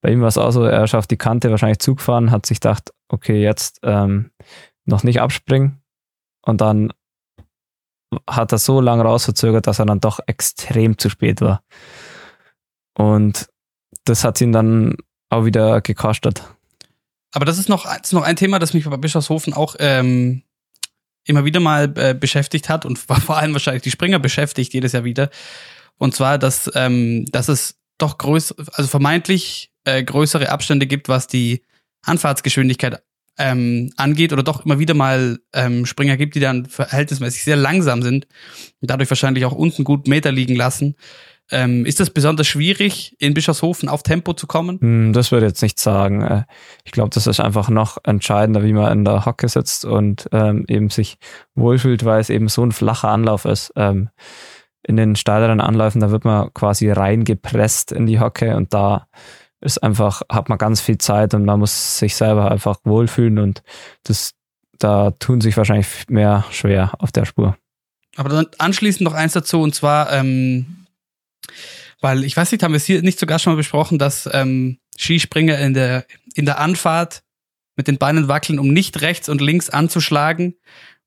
bei 0.01 0.11
ihm 0.11 0.21
war 0.21 0.27
es 0.27 0.37
auch 0.37 0.51
so, 0.51 0.63
er 0.63 0.87
schafft 0.87 1.11
die 1.11 1.17
Kante 1.17 1.49
wahrscheinlich 1.51 1.79
Zug 1.79 2.01
fahren, 2.01 2.31
hat 2.31 2.45
sich 2.45 2.59
gedacht, 2.59 2.91
okay, 3.09 3.41
jetzt 3.41 3.79
ähm, 3.83 4.31
noch 4.85 5.03
nicht 5.03 5.21
abspringen 5.21 5.81
und 6.41 6.61
dann 6.61 6.91
hat 8.29 8.51
er 8.51 8.57
so 8.57 8.81
lange 8.81 9.03
rausverzögert, 9.03 9.67
dass 9.67 9.79
er 9.79 9.85
dann 9.85 9.99
doch 9.99 10.19
extrem 10.25 10.97
zu 10.97 11.09
spät 11.09 11.41
war. 11.41 11.61
Und 12.97 13.49
das 14.05 14.23
hat 14.23 14.39
ihn 14.41 14.51
dann 14.51 14.95
auch 15.29 15.45
wieder 15.45 15.81
gekostet. 15.81 16.43
Aber 17.33 17.45
das 17.45 17.57
ist 17.57 17.67
noch, 17.67 17.83
das 17.83 18.07
ist 18.07 18.13
noch 18.13 18.23
ein 18.23 18.37
Thema, 18.37 18.59
das 18.59 18.73
mich 18.73 18.89
bei 18.89 18.97
Bischofshofen 18.97 19.53
auch 19.53 19.75
ähm, 19.79 20.43
immer 21.25 21.45
wieder 21.45 21.59
mal 21.59 21.91
äh, 21.97 22.13
beschäftigt 22.13 22.69
hat 22.69 22.85
und 22.85 22.97
vor 22.99 23.37
allem 23.37 23.53
wahrscheinlich 23.53 23.83
die 23.83 23.91
Springer 23.91 24.19
beschäftigt 24.19 24.73
jedes 24.73 24.93
Jahr 24.93 25.03
wieder. 25.03 25.29
Und 25.97 26.15
zwar, 26.15 26.37
dass, 26.37 26.69
ähm, 26.75 27.25
dass 27.31 27.47
es 27.47 27.75
doch 27.97 28.17
größer, 28.17 28.55
also 28.73 28.89
vermeintlich 28.89 29.71
äh, 29.85 30.03
größere 30.03 30.49
Abstände 30.49 30.87
gibt, 30.87 31.09
was 31.09 31.27
die 31.27 31.61
Anfahrtsgeschwindigkeit 32.01 33.01
ähm, 33.37 33.91
angeht 33.97 34.31
oder 34.33 34.43
doch 34.43 34.65
immer 34.65 34.79
wieder 34.79 34.93
mal 34.93 35.39
ähm, 35.53 35.85
Springer 35.85 36.17
gibt, 36.17 36.35
die 36.35 36.39
dann 36.39 36.65
verhältnismäßig 36.65 37.43
sehr 37.43 37.57
langsam 37.57 38.01
sind 38.01 38.27
und 38.81 38.89
dadurch 38.89 39.09
wahrscheinlich 39.09 39.45
auch 39.45 39.51
unten 39.51 39.83
gut 39.83 40.07
Meter 40.07 40.31
liegen 40.31 40.55
lassen. 40.55 40.95
Ähm, 41.51 41.85
ist 41.85 41.99
das 41.99 42.09
besonders 42.09 42.47
schwierig, 42.47 43.15
in 43.19 43.35
Bischofshofen 43.35 43.87
auf 43.87 44.01
Tempo 44.01 44.33
zu 44.33 44.47
kommen? 44.47 44.79
Hm, 44.81 45.13
das 45.13 45.31
würde 45.31 45.45
ich 45.45 45.51
jetzt 45.51 45.61
nicht 45.61 45.79
sagen. 45.79 46.21
Äh, 46.23 46.43
ich 46.83 46.91
glaube, 46.91 47.11
das 47.11 47.27
ist 47.27 47.39
einfach 47.39 47.69
noch 47.69 47.97
entscheidender, 48.03 48.63
wie 48.63 48.73
man 48.73 48.91
in 48.91 49.05
der 49.05 49.25
Hocke 49.25 49.47
sitzt 49.47 49.85
und 49.85 50.27
ähm, 50.31 50.65
eben 50.67 50.89
sich 50.89 51.17
wohlfühlt, 51.53 52.03
weil 52.03 52.19
es 52.19 52.31
eben 52.31 52.47
so 52.47 52.63
ein 52.63 52.71
flacher 52.71 53.09
Anlauf 53.09 53.45
ist. 53.45 53.71
Ähm, 53.75 54.09
in 54.87 54.97
den 54.97 55.15
steileren 55.15 55.61
Anläufen, 55.61 55.99
da 55.99 56.11
wird 56.11 56.25
man 56.25 56.53
quasi 56.53 56.89
reingepresst 56.89 57.91
in 57.91 58.05
die 58.05 58.19
Hocke 58.19 58.55
und 58.55 58.73
da 58.73 59.07
ist 59.61 59.81
einfach, 59.81 60.21
hat 60.31 60.49
man 60.49 60.57
ganz 60.57 60.81
viel 60.81 60.97
Zeit 60.97 61.33
und 61.33 61.45
man 61.45 61.59
muss 61.59 61.99
sich 61.99 62.15
selber 62.15 62.51
einfach 62.51 62.77
wohlfühlen 62.83 63.39
und 63.39 63.63
das, 64.03 64.33
da 64.77 65.11
tun 65.11 65.41
sich 65.41 65.57
wahrscheinlich 65.57 65.87
mehr 66.07 66.45
schwer 66.51 66.93
auf 66.99 67.11
der 67.11 67.25
Spur. 67.25 67.57
Aber 68.15 68.29
dann 68.29 68.47
anschließend 68.57 69.01
noch 69.01 69.13
eins 69.13 69.33
dazu 69.33 69.61
und 69.61 69.73
zwar, 69.73 70.11
ähm, 70.13 70.84
weil 72.01 72.23
ich 72.23 72.35
weiß 72.35 72.51
nicht, 72.51 72.63
haben 72.63 72.73
wir 72.73 72.77
es 72.77 72.85
hier 72.85 73.01
nicht 73.01 73.19
sogar 73.19 73.39
schon 73.39 73.53
mal 73.53 73.57
besprochen, 73.57 73.97
dass 73.97 74.29
ähm, 74.31 74.77
Skispringer 74.97 75.57
in 75.59 75.73
der, 75.73 76.05
in 76.35 76.45
der 76.45 76.59
Anfahrt 76.59 77.23
mit 77.75 77.87
den 77.87 77.97
Beinen 77.97 78.27
wackeln, 78.27 78.59
um 78.59 78.69
nicht 78.69 79.01
rechts 79.01 79.29
und 79.29 79.41
links 79.41 79.69
anzuschlagen, 79.69 80.55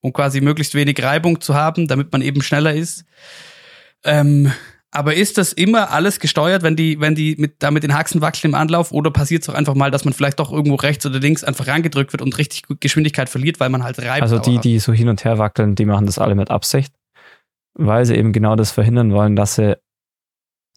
um 0.01 0.12
quasi 0.12 0.40
möglichst 0.40 0.74
wenig 0.74 1.03
Reibung 1.03 1.40
zu 1.40 1.55
haben, 1.55 1.88
damit 1.88 2.12
man 2.12 2.22
eben 2.22 2.42
schneller 2.42 2.74
ist. 2.74 3.05
Ähm, 4.05 4.53
aber 4.90 5.14
ist 5.14 5.37
das 5.37 5.53
immer 5.53 5.90
alles 5.90 6.18
gesteuert, 6.18 6.62
wenn 6.62 6.74
die, 6.74 6.98
wenn 6.98 7.14
die 7.14 7.37
mit, 7.38 7.57
da 7.62 7.70
mit 7.70 7.83
den 7.83 7.94
Haxen 7.94 8.22
wackeln 8.22 8.53
im 8.53 8.55
Anlauf 8.55 8.90
oder 8.90 9.11
passiert 9.11 9.42
es 9.42 9.48
auch 9.48 9.55
einfach 9.55 9.74
mal, 9.74 9.90
dass 9.90 10.05
man 10.05 10.14
vielleicht 10.14 10.40
doch 10.40 10.51
irgendwo 10.51 10.77
rechts 10.77 11.05
oder 11.05 11.18
links 11.18 11.44
einfach 11.44 11.66
reingedrückt 11.66 12.12
wird 12.12 12.22
und 12.22 12.38
richtig 12.38 12.62
Geschwindigkeit 12.81 13.29
verliert, 13.29 13.61
weil 13.61 13.68
man 13.68 13.85
halt 13.85 13.98
reibt? 13.98 14.22
Also 14.22 14.38
die, 14.38 14.59
die 14.59 14.79
so 14.79 14.92
hin 14.92 15.09
und 15.09 15.24
her 15.24 15.38
wackeln, 15.38 15.74
die 15.74 15.85
machen 15.85 16.07
das 16.07 16.18
alle 16.18 16.35
mit 16.35 16.51
Absicht, 16.51 16.94
weil 17.74 18.07
sie 18.07 18.16
eben 18.16 18.33
genau 18.33 18.57
das 18.57 18.70
verhindern 18.70 19.12
wollen, 19.12 19.37
dass 19.37 19.57
sie 19.57 19.77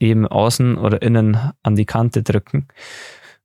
eben 0.02 0.28
außen 0.28 0.78
oder 0.78 1.02
innen 1.02 1.38
an 1.64 1.76
die 1.76 1.86
Kante 1.86 2.24
drücken. 2.24 2.68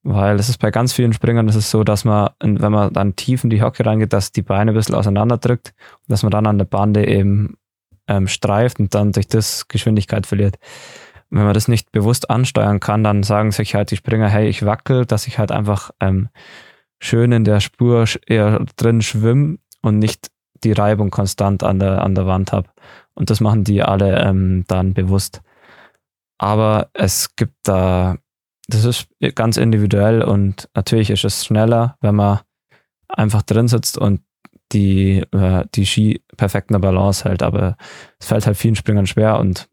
Weil 0.02 0.36
es 0.36 0.48
ist 0.48 0.58
bei 0.58 0.70
ganz 0.70 0.92
vielen 0.92 1.12
Springern 1.12 1.48
ist 1.48 1.56
es 1.56 1.70
so, 1.70 1.82
dass 1.82 2.04
man, 2.04 2.30
wenn 2.40 2.72
man 2.72 2.92
dann 2.92 3.16
tief 3.16 3.42
in 3.42 3.50
die 3.50 3.62
Hocke 3.62 3.84
reingeht, 3.84 4.12
dass 4.12 4.32
die 4.32 4.42
Beine 4.42 4.70
ein 4.70 4.74
bisschen 4.74 4.94
auseinander 4.94 5.36
drückt 5.36 5.74
und 5.98 6.12
dass 6.12 6.22
man 6.22 6.30
dann 6.30 6.46
an 6.46 6.58
der 6.58 6.64
Bande 6.64 7.06
eben 7.06 7.56
ähm, 8.06 8.28
streift 8.28 8.78
und 8.78 8.94
dann 8.94 9.12
durch 9.12 9.26
das 9.26 9.66
Geschwindigkeit 9.68 10.26
verliert. 10.26 10.58
wenn 11.30 11.42
man 11.42 11.54
das 11.54 11.66
nicht 11.66 11.90
bewusst 11.90 12.30
ansteuern 12.30 12.78
kann, 12.78 13.02
dann 13.02 13.24
sagen 13.24 13.50
sich 13.50 13.74
halt 13.74 13.90
die 13.90 13.96
Springer, 13.96 14.28
hey, 14.28 14.48
ich 14.48 14.64
wackel, 14.64 15.06
dass 15.06 15.26
ich 15.26 15.40
halt 15.40 15.50
einfach 15.50 15.90
ähm, 15.98 16.28
schön 17.00 17.32
in 17.32 17.42
der 17.42 17.58
Spur 17.58 18.04
eher 18.26 18.64
drin 18.76 19.02
schwimme 19.02 19.58
und 19.82 19.98
nicht 19.98 20.28
die 20.62 20.72
Reibung 20.72 21.10
konstant 21.10 21.64
an 21.64 21.80
der, 21.80 22.02
an 22.02 22.14
der 22.14 22.26
Wand 22.26 22.52
habe. 22.52 22.68
Und 23.14 23.30
das 23.30 23.40
machen 23.40 23.64
die 23.64 23.82
alle 23.82 24.20
ähm, 24.22 24.64
dann 24.68 24.94
bewusst. 24.94 25.42
Aber 26.38 26.90
es 26.92 27.34
gibt 27.36 27.56
da, 27.64 28.16
das 28.68 28.84
ist 28.84 29.08
ganz 29.34 29.56
individuell 29.56 30.22
und 30.22 30.68
natürlich 30.74 31.10
ist 31.10 31.24
es 31.24 31.44
schneller, 31.44 31.96
wenn 32.00 32.14
man 32.14 32.40
einfach 33.08 33.42
drin 33.42 33.68
sitzt 33.68 33.96
und 33.98 34.20
die, 34.72 35.24
äh, 35.32 35.64
die 35.74 35.86
Ski 35.86 36.22
perfekt 36.36 36.70
in 36.70 36.74
der 36.74 36.80
Balance 36.80 37.24
hält. 37.24 37.42
Aber 37.42 37.76
es 38.18 38.26
fällt 38.26 38.46
halt 38.46 38.56
vielen 38.56 38.74
Springern 38.74 39.06
schwer 39.06 39.38
und 39.38 39.68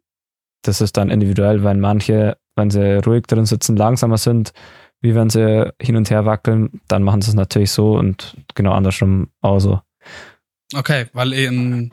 das 0.63 0.81
ist 0.81 0.95
dann 0.97 1.09
individuell, 1.09 1.63
wenn 1.63 1.79
manche, 1.79 2.37
wenn 2.55 2.69
sie 2.69 2.99
ruhig 2.99 3.23
drin 3.23 3.45
sitzen, 3.45 3.75
langsamer 3.75 4.17
sind, 4.17 4.53
wie 5.01 5.15
wenn 5.15 5.29
sie 5.29 5.73
hin 5.81 5.97
und 5.97 6.09
her 6.09 6.25
wackeln, 6.25 6.81
dann 6.87 7.03
machen 7.03 7.21
sie 7.21 7.31
es 7.31 7.35
natürlich 7.35 7.71
so 7.71 7.97
und 7.97 8.37
genau 8.55 8.71
andersrum 8.71 9.29
auch 9.41 9.59
so. 9.59 9.81
Okay, 10.73 11.07
weil 11.13 11.33
eben, 11.33 11.91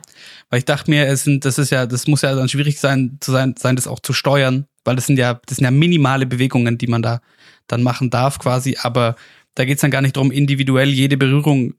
weil 0.49 0.59
ich 0.59 0.65
dachte 0.65 0.89
mir, 0.89 1.07
es 1.07 1.23
sind, 1.23 1.45
das 1.45 1.57
ist 1.57 1.69
ja, 1.69 1.85
das 1.85 2.07
muss 2.07 2.21
ja 2.21 2.33
dann 2.35 2.49
schwierig 2.49 2.79
sein, 2.79 3.17
zu 3.19 3.31
sein, 3.31 3.55
sein, 3.57 3.75
das 3.75 3.87
auch 3.87 3.99
zu 3.99 4.13
steuern, 4.13 4.67
weil 4.83 4.95
das 4.95 5.05
sind 5.05 5.17
ja, 5.17 5.39
das 5.45 5.57
sind 5.57 5.65
ja 5.65 5.71
minimale 5.71 6.25
Bewegungen, 6.25 6.77
die 6.77 6.87
man 6.87 7.01
da 7.01 7.21
dann 7.67 7.83
machen 7.83 8.09
darf, 8.09 8.39
quasi, 8.39 8.77
aber 8.81 9.15
da 9.55 9.65
geht's 9.65 9.81
dann 9.81 9.91
gar 9.91 10.01
nicht 10.01 10.15
darum, 10.15 10.31
individuell 10.31 10.89
jede 10.89 11.17
Berührung 11.17 11.75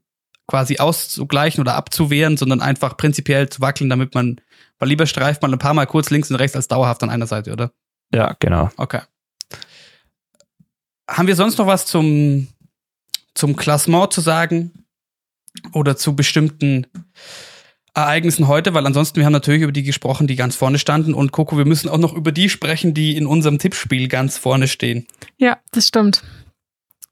quasi 0.47 0.77
auszugleichen 0.77 1.61
oder 1.61 1.75
abzuwehren, 1.75 2.37
sondern 2.37 2.61
einfach 2.61 2.97
prinzipiell 2.97 3.49
zu 3.49 3.61
wackeln, 3.61 3.89
damit 3.89 4.13
man, 4.13 4.41
weil 4.79 4.89
lieber 4.89 5.05
streift 5.05 5.41
man 5.41 5.53
ein 5.53 5.59
paar 5.59 5.73
Mal 5.73 5.85
kurz 5.85 6.09
links 6.09 6.29
und 6.29 6.35
rechts 6.35 6.55
als 6.55 6.67
dauerhaft 6.67 7.03
an 7.03 7.09
einer 7.09 7.27
Seite, 7.27 7.51
oder? 7.51 7.71
Ja, 8.13 8.35
genau. 8.39 8.69
Okay. 8.77 9.01
Haben 11.09 11.27
wir 11.27 11.35
sonst 11.35 11.57
noch 11.57 11.67
was 11.67 11.85
zum, 11.85 12.47
zum 13.33 13.55
Klassement 13.55 14.13
zu 14.13 14.21
sagen? 14.21 14.82
Oder 15.71 15.95
zu 15.95 16.15
bestimmten 16.15 16.87
Ereignissen 17.93 18.47
heute? 18.47 18.73
Weil 18.73 18.85
ansonsten, 18.85 19.17
wir 19.17 19.25
haben 19.25 19.33
natürlich 19.33 19.61
über 19.61 19.71
die 19.71 19.83
gesprochen, 19.83 20.27
die 20.27 20.35
ganz 20.35 20.55
vorne 20.55 20.79
standen. 20.79 21.13
Und 21.13 21.31
Coco, 21.31 21.57
wir 21.57 21.65
müssen 21.65 21.89
auch 21.89 21.97
noch 21.97 22.13
über 22.13 22.31
die 22.31 22.49
sprechen, 22.49 22.93
die 22.93 23.15
in 23.15 23.25
unserem 23.25 23.59
Tippspiel 23.59 24.07
ganz 24.07 24.37
vorne 24.37 24.67
stehen. 24.67 25.07
Ja, 25.37 25.59
das 25.71 25.87
stimmt. 25.87 26.23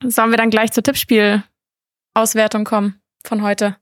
Sollen 0.04 0.32
wir 0.32 0.38
dann 0.38 0.50
gleich 0.50 0.72
zur 0.72 0.84
Tippspiel-Auswertung 0.84 2.64
kommen 2.64 3.00
von 3.24 3.44
heute? 3.44 3.78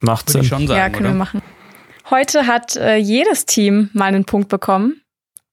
Macht 0.00 0.30
Sinn. 0.30 0.44
schon 0.44 0.66
sagen, 0.66 0.78
ja, 0.78 0.90
können 0.90 1.06
oder? 1.06 1.14
wir 1.14 1.18
machen. 1.18 1.42
Heute 2.10 2.46
hat 2.46 2.76
äh, 2.76 2.96
jedes 2.96 3.46
Team 3.46 3.90
mal 3.92 4.06
einen 4.06 4.24
Punkt 4.24 4.48
bekommen. 4.48 5.02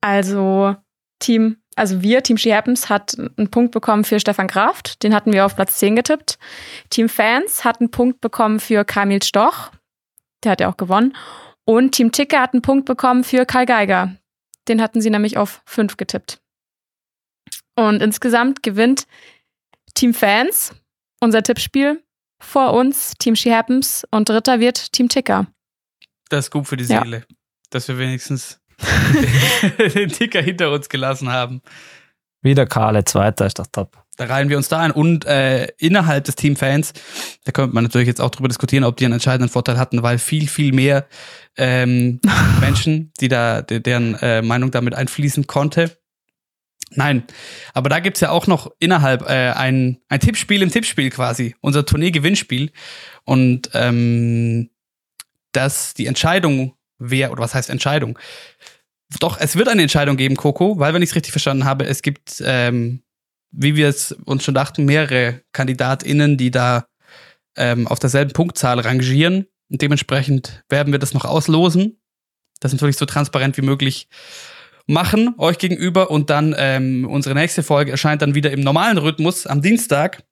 Also 0.02 0.76
Team, 1.20 1.58
also 1.76 2.02
wir, 2.02 2.24
Team 2.24 2.38
She 2.38 2.54
Happens, 2.54 2.90
hat 2.90 3.18
einen 3.18 3.52
Punkt 3.52 3.72
bekommen 3.72 4.06
für 4.06 4.20
Stefan 4.20 4.48
Kraft. 4.48 5.04
Den 5.04 5.14
hatten 5.14 5.34
wir 5.34 5.46
auf 5.46 5.56
Platz 5.56 5.78
10 5.78 5.96
getippt. 5.96 6.38
Team 6.90 7.10
Fans 7.10 7.66
hat 7.66 7.82
einen 7.82 7.92
Punkt 7.92 8.22
bekommen 8.22 8.60
für 8.60 8.86
Kamil 8.86 9.22
Stoch. 9.22 9.72
Der 10.44 10.54
hat 10.54 10.62
ja 10.62 10.70
auch 10.70 10.78
gewonnen. 10.78 11.16
Und 11.66 11.92
Team 11.92 12.12
Ticker 12.12 12.42
hat 12.42 12.54
einen 12.54 12.62
Punkt 12.62 12.86
bekommen 12.86 13.24
für 13.24 13.46
Karl 13.46 13.66
Geiger. 13.66 14.16
Den 14.68 14.82
hatten 14.82 15.02
sie 15.02 15.10
nämlich 15.10 15.38
auf 15.38 15.62
5 15.66 15.98
getippt. 15.98 16.40
Und 17.76 18.02
insgesamt 18.02 18.64
gewinnt 18.64 19.06
Team 19.96 20.14
Fans 20.14 20.74
unser 21.20 21.44
Tippspiel 21.44 22.02
vor 22.40 22.74
uns, 22.74 23.14
Team 23.20 23.36
She 23.36 23.54
Happens. 23.54 24.06
Und 24.12 24.30
dritter 24.30 24.60
wird 24.60 24.94
Team 24.94 25.10
Ticker. 25.10 25.48
Das 26.30 26.46
ist 26.46 26.52
gut 26.52 26.68
für 26.68 26.78
die 26.78 26.86
Ja. 26.86 27.04
Seele, 27.04 27.26
dass 27.70 27.88
wir 27.88 27.98
wenigstens 27.98 28.60
den 29.96 30.10
Ticker 30.10 30.42
hinter 30.42 30.72
uns 30.72 30.90
gelassen 30.90 31.32
haben. 31.32 31.62
Wieder 32.42 32.66
Karle, 32.66 33.04
Zweiter 33.06 33.46
ist 33.46 33.58
doch 33.60 33.68
top. 33.72 33.98
Da 34.18 34.26
reihen 34.26 34.50
wir 34.50 34.58
uns 34.58 34.70
da 34.70 34.80
ein. 34.80 34.92
Und 34.92 35.26
äh, 35.26 35.68
innerhalb 35.78 36.24
des 36.24 36.36
Teamfans, 36.36 36.94
da 37.44 37.52
könnte 37.52 37.74
man 37.74 37.84
natürlich 37.84 38.08
jetzt 38.08 38.22
auch 38.22 38.30
drüber 38.30 38.48
diskutieren, 38.48 38.84
ob 38.84 38.98
die 38.98 39.06
einen 39.06 39.16
entscheidenden 39.16 39.50
Vorteil 39.50 39.78
hatten, 39.78 40.04
weil 40.04 40.20
viel, 40.20 40.48
viel 40.48 40.72
mehr 40.72 41.08
ähm, 41.58 42.22
Menschen, 42.62 43.12
die 43.20 43.28
da, 43.28 43.62
de- 43.62 43.80
deren 43.80 44.16
äh, 44.16 44.42
Meinung 44.42 44.72
damit 44.72 44.94
einfließen 44.96 45.48
konnte. 45.48 45.98
Nein, 46.92 47.24
aber 47.74 47.90
da 47.90 48.00
gibt's 48.00 48.22
ja 48.22 48.30
auch 48.30 48.48
noch 48.48 48.72
innerhalb 48.80 49.24
äh, 49.24 49.52
ein, 49.52 49.98
ein 50.08 50.20
Tippspiel 50.20 50.62
im 50.62 50.72
Tippspiel 50.72 51.10
quasi, 51.10 51.56
unser 51.60 51.86
Tournee-Gewinnspiel. 51.86 52.72
Und 53.24 53.72
ähm, 53.74 54.70
dass 55.52 55.94
die 55.94 56.06
Entscheidung, 56.06 56.75
wer, 56.98 57.32
oder 57.32 57.42
was 57.42 57.56
heißt 57.56 57.70
Entscheidung? 57.70 58.18
Doch, 59.20 59.40
es 59.40 59.56
wird 59.56 59.68
eine 59.68 59.82
Entscheidung 59.82 60.18
geben, 60.18 60.36
Coco, 60.36 60.80
weil, 60.80 60.94
wenn 60.94 61.02
ich 61.02 61.10
es 61.10 61.16
richtig 61.16 61.32
verstanden 61.32 61.66
habe, 61.66 61.86
es 61.86 62.02
gibt, 62.02 62.42
ähm, 62.46 63.04
wie 63.52 63.76
wir 63.76 63.88
es 63.88 64.12
uns 64.12 64.44
schon 64.44 64.56
dachten, 64.56 64.86
mehrere 64.86 65.42
KandidatInnen, 65.54 66.38
die 66.38 66.52
da 66.52 66.88
ähm, 67.56 67.88
auf 67.88 68.00
derselben 68.00 68.34
Punktzahl 68.34 68.80
rangieren. 68.80 69.48
Und 69.70 69.82
dementsprechend 69.82 70.64
werden 70.70 70.92
wir 70.92 71.00
das 71.00 71.14
noch 71.14 71.26
auslosen. 71.26 72.00
Das 72.60 72.74
natürlich 72.74 72.98
so 72.98 73.06
transparent 73.06 73.58
wie 73.58 73.62
möglich 73.62 74.08
machen, 74.88 75.36
euch 75.38 75.58
gegenüber. 75.58 76.12
Und 76.12 76.30
dann 76.30 76.56
ähm, 76.58 77.08
unsere 77.10 77.36
nächste 77.36 77.64
Folge 77.64 77.92
erscheint 77.92 78.22
dann 78.22 78.36
wieder 78.36 78.52
im 78.52 78.62
normalen 78.62 78.98
Rhythmus 78.98 79.48
am 79.48 79.62
Dienstag. 79.62 80.24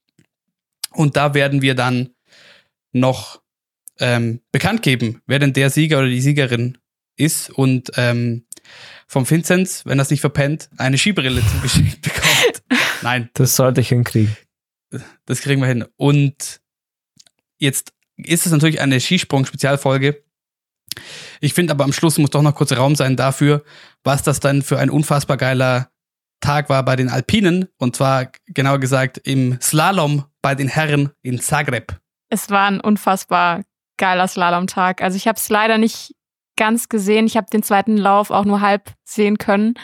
Und 0.92 1.16
da 1.16 1.34
werden 1.34 1.62
wir 1.62 1.76
dann 1.76 2.10
noch 2.92 3.43
ähm, 4.00 4.42
bekannt 4.52 4.82
geben, 4.82 5.22
wer 5.28 5.40
denn 5.40 5.54
der 5.54 5.70
Sieger 5.70 6.00
oder 6.00 6.10
die 6.10 6.22
Siegerin 6.22 6.78
ist. 7.16 7.50
Und 7.50 7.92
ähm, 7.96 8.46
vom 9.08 9.30
Vinzenz, 9.30 9.86
wenn 9.86 9.98
das 9.98 10.10
nicht 10.10 10.22
verpennt, 10.22 10.70
eine 10.78 10.98
Skibrille 10.98 11.42
zugeschickt 11.46 12.02
bekommt. 12.02 12.64
Nein, 13.02 13.30
Das 13.34 13.56
sollte 13.56 13.82
ich 13.82 13.90
hinkriegen. 13.90 14.36
das 15.26 15.42
kriegen 15.42 15.62
wir 15.62 15.68
hin. 15.68 15.86
Und 15.98 16.62
jetzt 17.60 17.94
ist 18.18 18.46
es 18.46 18.52
natürlich 18.52 18.82
eine 18.82 19.00
Skisprung-Spezialfolge. 19.00 20.24
Ich 21.42 21.54
finde 21.54 21.72
aber 21.72 21.84
am 21.84 21.94
Schluss 21.94 22.18
muss 22.18 22.30
doch 22.30 22.42
noch 22.42 22.56
kurz 22.56 22.72
Raum 22.72 22.96
sein 22.96 23.16
dafür, 23.16 23.64
was 24.04 24.24
das 24.24 24.40
dann 24.40 24.62
für 24.62 24.80
ein 24.80 24.90
unfassbar 24.90 25.38
geiler 25.38 25.90
Tag 26.40 26.70
war 26.70 26.84
bei 26.84 26.96
den 26.96 27.10
Alpinen. 27.10 27.68
Und 27.78 27.96
zwar 27.96 28.32
genauer 28.48 28.80
gesagt 28.80 29.18
im 29.20 29.58
Slalom 29.62 30.26
bei 30.42 30.56
den 30.56 30.68
Herren 30.68 31.12
in 31.22 31.40
Zagreb. 31.40 32.00
Es 32.30 32.50
war 32.50 32.68
ein 32.68 32.80
unfassbar 32.80 33.64
geiler 34.04 34.28
Slalomtag. 34.28 35.02
Also 35.02 35.16
ich 35.16 35.30
habe 35.30 35.38
es 35.38 35.48
leider 35.48 35.78
nicht 35.78 36.14
ganz 36.58 36.90
gesehen. 36.90 37.26
Ich 37.26 37.38
habe 37.38 37.48
den 37.50 37.64
zweiten 37.64 37.96
Lauf 37.96 38.32
auch 38.32 38.44
nur 38.44 38.60
halb 38.60 38.92
sehen 39.06 39.38
können. 39.38 39.76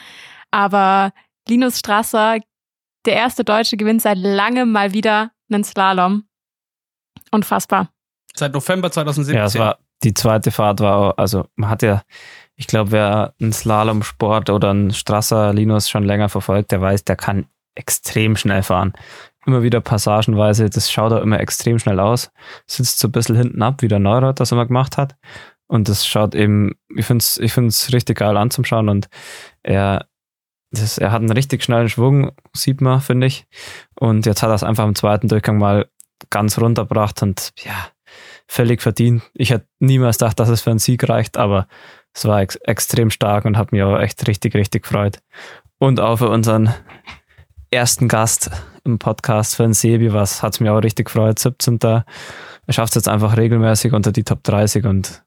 Aber 0.51 1.13
Linus 1.47 1.79
Strasser, 1.79 2.39
der 3.05 3.13
erste 3.13 3.45
Deutsche, 3.45 3.77
gewinnt 3.77 4.01
seit 4.01 4.17
langem 4.17 4.73
mal 4.73 4.91
wieder 4.91 5.31
einen 5.49 5.63
Slalom. 5.63 6.25
Unfassbar. 7.31 7.93
Seit 8.35 8.53
November 8.53 8.91
2017. 8.91 9.37
Ja, 9.37 9.45
es 9.45 9.57
war, 9.57 9.77
die 10.03 10.13
zweite 10.13 10.51
Fahrt 10.51 10.81
war, 10.81 11.17
also 11.17 11.45
man 11.55 11.69
hat 11.69 11.81
ja, 11.81 12.01
ich 12.55 12.67
glaube, 12.67 12.91
wer 12.91 13.33
einen 13.39 13.53
Slalomsport 13.53 14.49
oder 14.49 14.71
einen 14.71 14.91
Strasser 14.91 15.53
Linus 15.53 15.89
schon 15.89 16.03
länger 16.03 16.27
verfolgt, 16.27 16.71
der 16.71 16.81
weiß, 16.81 17.05
der 17.05 17.15
kann 17.15 17.47
extrem 17.73 18.35
schnell 18.35 18.63
fahren. 18.63 18.91
Immer 19.49 19.63
wieder 19.63 19.81
passagenweise, 19.81 20.69
das 20.69 20.91
schaut 20.91 21.11
auch 21.11 21.23
immer 21.23 21.39
extrem 21.39 21.79
schnell 21.79 21.99
aus. 21.99 22.29
Sitzt 22.67 22.99
so 22.99 23.07
ein 23.07 23.11
bisschen 23.11 23.35
hinten 23.35 23.63
ab, 23.63 23.81
wie 23.81 23.87
der 23.87 23.97
Neurath 23.97 24.39
das 24.39 24.51
immer 24.51 24.67
gemacht 24.67 24.95
hat. 24.95 25.15
Und 25.65 25.89
das 25.89 26.05
schaut 26.05 26.35
eben, 26.35 26.75
ich 26.95 27.07
finde 27.07 27.23
es 27.23 27.37
ich 27.37 27.51
find's 27.51 27.91
richtig 27.91 28.19
geil 28.19 28.37
anzuschauen 28.37 28.89
und 28.89 29.09
er, 29.63 30.05
das, 30.69 30.99
er 30.99 31.11
hat 31.11 31.21
einen 31.21 31.31
richtig 31.31 31.63
schnellen 31.63 31.89
Schwung, 31.89 32.31
sieht 32.53 32.79
man, 32.79 33.01
finde 33.01 33.25
ich. 33.25 33.47
Und 33.99 34.27
jetzt 34.27 34.43
hat 34.43 34.51
er 34.51 34.53
es 34.53 34.63
einfach 34.63 34.85
im 34.85 34.93
zweiten 34.93 35.27
Durchgang 35.27 35.57
mal 35.57 35.89
ganz 36.29 36.59
runtergebracht 36.59 37.23
und 37.23 37.49
ja, 37.63 37.87
völlig 38.45 38.83
verdient. 38.83 39.23
Ich 39.33 39.49
hätte 39.49 39.65
niemals 39.79 40.19
gedacht, 40.19 40.39
dass 40.39 40.49
es 40.49 40.61
für 40.61 40.69
einen 40.69 40.77
Sieg 40.77 41.09
reicht, 41.09 41.37
aber 41.37 41.67
es 42.13 42.23
war 42.25 42.39
ex 42.39 42.55
extrem 42.57 43.09
stark 43.09 43.45
und 43.45 43.57
hat 43.57 43.71
mich 43.71 43.81
auch 43.81 43.97
echt 43.97 44.27
richtig, 44.27 44.53
richtig 44.53 44.83
gefreut. 44.83 45.23
Und 45.79 45.99
auch 45.99 46.17
für 46.17 46.29
unseren 46.29 46.71
ersten 47.71 48.07
Gast 48.07 48.49
im 48.83 48.99
Podcast, 48.99 49.55
für 49.55 49.63
den 49.63 49.73
Sebi, 49.73 50.13
was 50.13 50.41
hat 50.41 50.59
mir 50.61 50.73
auch 50.73 50.79
richtig 50.79 51.07
gefreut. 51.07 51.39
17. 51.39 51.79
Er 51.81 52.05
schafft 52.69 52.91
es 52.91 52.95
jetzt 52.95 53.07
einfach 53.07 53.37
regelmäßig 53.37 53.93
unter 53.93 54.11
die 54.11 54.23
Top 54.23 54.43
30 54.43 54.85
und 54.85 55.23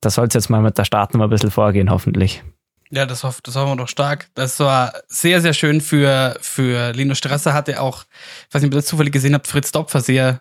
da 0.00 0.10
soll 0.10 0.26
es 0.26 0.34
jetzt 0.34 0.50
mal 0.50 0.62
mit 0.62 0.78
der 0.78 0.84
Startnummer 0.84 1.24
ein 1.24 1.30
bisschen 1.30 1.50
vorgehen, 1.50 1.90
hoffentlich. 1.90 2.42
Ja, 2.90 3.04
das, 3.04 3.22
hoff, 3.22 3.42
das 3.42 3.54
hoffen 3.54 3.72
wir 3.72 3.76
doch 3.76 3.88
stark. 3.88 4.28
Das 4.34 4.58
war 4.60 4.94
sehr, 5.08 5.42
sehr 5.42 5.52
schön 5.52 5.80
für, 5.82 6.38
für 6.40 6.92
Linus 6.92 7.18
Strasser. 7.18 7.52
Hatte 7.52 7.80
auch, 7.80 8.04
ich 8.48 8.54
weiß 8.54 8.62
nicht, 8.62 8.70
ob 8.70 8.74
ihr 8.74 8.78
das 8.78 8.86
zufällig 8.86 9.12
gesehen 9.12 9.34
habt, 9.34 9.46
Fritz 9.46 9.72
Dopfer 9.72 10.00
sehr 10.00 10.40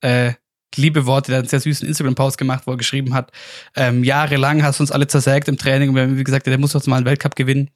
äh, 0.00 0.32
liebe 0.76 1.06
Worte, 1.06 1.30
der 1.30 1.38
hat 1.38 1.44
einen 1.44 1.50
sehr 1.50 1.60
süßen 1.60 1.86
Instagram-Post 1.86 2.36
gemacht, 2.36 2.64
wo 2.66 2.72
er 2.72 2.76
geschrieben 2.76 3.14
hat, 3.14 3.30
ähm, 3.76 4.02
jahrelang 4.02 4.62
hast 4.64 4.80
du 4.80 4.82
uns 4.82 4.90
alle 4.90 5.06
zersägt 5.06 5.46
im 5.46 5.56
Training 5.56 5.90
und 5.90 5.94
wir 5.94 6.02
haben 6.02 6.18
wie 6.18 6.24
gesagt, 6.24 6.46
der 6.46 6.58
muss 6.58 6.72
jetzt 6.72 6.88
mal 6.88 6.96
einen 6.96 7.06
Weltcup 7.06 7.36
gewinnen. 7.36 7.70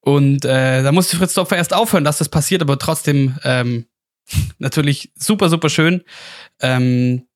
Und 0.00 0.44
äh, 0.44 0.82
da 0.82 0.92
musste 0.92 1.16
Fritz 1.16 1.34
Dopfer 1.34 1.56
erst 1.56 1.74
aufhören, 1.74 2.04
dass 2.04 2.18
das 2.18 2.28
passiert, 2.28 2.62
aber 2.62 2.78
trotzdem 2.78 3.38
ähm, 3.44 3.86
natürlich 4.58 5.12
super, 5.16 5.48
super 5.48 5.68
schön. 5.68 6.02
Ähm, 6.60 7.26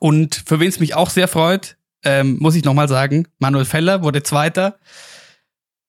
und 0.00 0.42
für 0.46 0.60
wen 0.60 0.68
es 0.68 0.80
mich 0.80 0.94
auch 0.94 1.10
sehr 1.10 1.28
freut, 1.28 1.76
ähm, 2.04 2.36
muss 2.38 2.54
ich 2.54 2.64
nochmal 2.64 2.88
sagen, 2.88 3.28
Manuel 3.38 3.64
Feller 3.64 4.02
wurde 4.02 4.22
Zweiter 4.22 4.78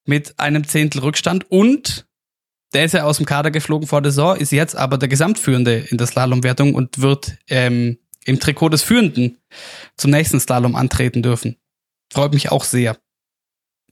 mit 0.06 0.40
einem 0.40 0.68
Zehntel 0.68 1.02
Rückstand 1.02 1.50
und 1.52 2.08
der 2.74 2.86
ist 2.86 2.94
ja 2.94 3.04
aus 3.04 3.18
dem 3.18 3.26
Kader 3.26 3.52
geflogen 3.52 3.88
vor 3.88 4.02
der 4.02 4.12
Saison, 4.12 4.36
ist 4.36 4.52
jetzt 4.52 4.76
aber 4.76 4.98
der 4.98 5.08
Gesamtführende 5.08 5.86
in 5.90 5.98
der 5.98 6.08
Slalomwertung 6.08 6.76
und 6.76 7.00
wird 7.02 7.38
ähm, 7.48 7.98
im 8.26 8.40
Trikot 8.40 8.70
des 8.70 8.84
Führenden 8.84 9.38
zum 9.98 10.12
nächsten 10.12 10.40
Slalom 10.40 10.76
antreten 10.76 11.24
dürfen. 11.24 11.58
Freut 12.12 12.34
mich 12.34 12.52
auch 12.52 12.64
sehr, 12.64 12.98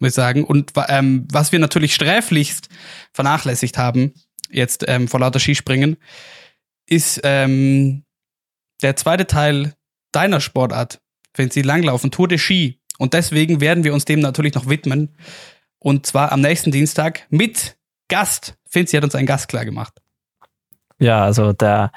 muss 0.03 0.09
ich 0.09 0.15
sagen. 0.15 0.43
Und 0.43 0.73
ähm, 0.89 1.25
was 1.31 1.51
wir 1.51 1.59
natürlich 1.59 1.95
sträflichst 1.95 2.67
vernachlässigt 3.13 3.77
haben, 3.77 4.13
jetzt 4.49 4.83
ähm, 4.87 5.07
vor 5.07 5.21
lauter 5.21 5.39
Skispringen, 5.39 5.97
ist 6.85 7.21
ähm, 7.23 8.03
der 8.81 8.97
zweite 8.97 9.25
Teil 9.25 9.73
deiner 10.11 10.41
Sportart, 10.41 11.01
wenn 11.35 11.49
sie 11.49 11.61
langlaufen, 11.61 12.11
Tour 12.11 12.27
de 12.27 12.37
Ski. 12.37 12.81
Und 12.97 13.13
deswegen 13.13 13.61
werden 13.61 13.85
wir 13.85 13.93
uns 13.93 14.05
dem 14.05 14.19
natürlich 14.19 14.53
noch 14.53 14.67
widmen. 14.67 15.15
Und 15.79 16.05
zwar 16.05 16.31
am 16.31 16.41
nächsten 16.41 16.71
Dienstag 16.71 17.25
mit 17.29 17.77
Gast. 18.09 18.55
Finzi 18.69 18.97
hat 18.97 19.05
uns 19.05 19.15
einen 19.15 19.25
Gast 19.25 19.47
klar 19.47 19.65
gemacht. 19.65 19.93
Ja, 20.99 21.23
also 21.23 21.53
der 21.53 21.91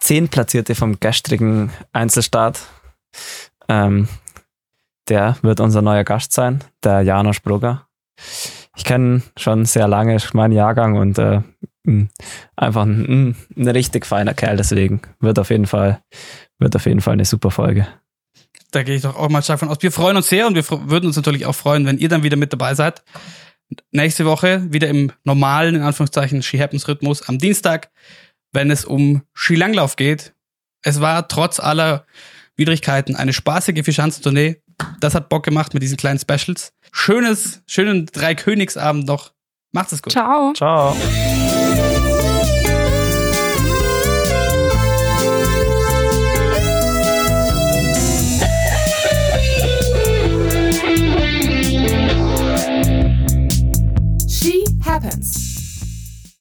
Zehnplatzierte 0.00 0.74
vom 0.74 0.98
gestrigen 0.98 1.70
Einzelstart, 1.92 2.60
ähm, 3.68 4.08
der 5.08 5.36
wird 5.42 5.60
unser 5.60 5.82
neuer 5.82 6.04
Gast 6.04 6.32
sein, 6.32 6.62
der 6.82 7.02
Janosch 7.02 7.42
Brugger. 7.42 7.86
Ich 8.76 8.84
kenne 8.84 9.22
schon 9.36 9.64
sehr 9.64 9.88
lange 9.88 10.16
meinen 10.32 10.52
Jahrgang 10.52 10.96
und 10.96 11.18
äh, 11.18 11.40
einfach 12.56 12.82
ein, 12.82 13.36
ein, 13.56 13.68
richtig 13.68 14.06
feiner 14.06 14.34
Kerl, 14.34 14.56
deswegen 14.56 15.02
wird 15.20 15.38
auf 15.38 15.50
jeden 15.50 15.66
Fall, 15.66 16.00
wird 16.58 16.76
auf 16.76 16.86
jeden 16.86 17.00
Fall 17.00 17.14
eine 17.14 17.24
super 17.24 17.50
Folge. 17.50 17.86
Da 18.70 18.82
gehe 18.82 18.96
ich 18.96 19.02
doch 19.02 19.16
auch 19.16 19.28
mal 19.28 19.42
stark 19.42 19.60
von 19.60 19.68
aus. 19.68 19.78
Wir 19.80 19.92
freuen 19.92 20.16
uns 20.16 20.28
sehr 20.28 20.46
und 20.46 20.54
wir 20.54 20.64
würden 20.88 21.06
uns 21.06 21.16
natürlich 21.16 21.44
auch 21.44 21.54
freuen, 21.54 21.84
wenn 21.84 21.98
ihr 21.98 22.08
dann 22.08 22.22
wieder 22.22 22.36
mit 22.36 22.52
dabei 22.52 22.74
seid. 22.74 23.02
Nächste 23.90 24.24
Woche 24.24 24.72
wieder 24.72 24.88
im 24.88 25.12
normalen, 25.24 25.74
in 25.74 25.82
Anführungszeichen, 25.82 26.42
Ski 26.42 26.58
Happens 26.58 26.88
Rhythmus 26.88 27.28
am 27.28 27.38
Dienstag, 27.38 27.90
wenn 28.52 28.70
es 28.70 28.84
um 28.84 29.22
Skilanglauf 29.34 29.96
geht. 29.96 30.34
Es 30.82 31.00
war 31.00 31.28
trotz 31.28 31.60
aller 31.60 32.06
Widrigkeiten 32.56 33.16
eine 33.16 33.32
spaßige 33.32 33.84
Vierschanzentournee. 33.84 34.61
Das 35.00 35.14
hat 35.14 35.28
Bock 35.28 35.44
gemacht 35.44 35.74
mit 35.74 35.82
diesen 35.82 35.96
kleinen 35.96 36.18
Specials. 36.18 36.72
Schönes, 36.92 37.62
schönen 37.66 38.06
Dreikönigsabend 38.06 39.06
noch. 39.06 39.32
Macht's 39.72 39.92
es 39.92 40.02
gut. 40.02 40.12
Ciao. 40.12 40.52
Ciao. 40.52 40.94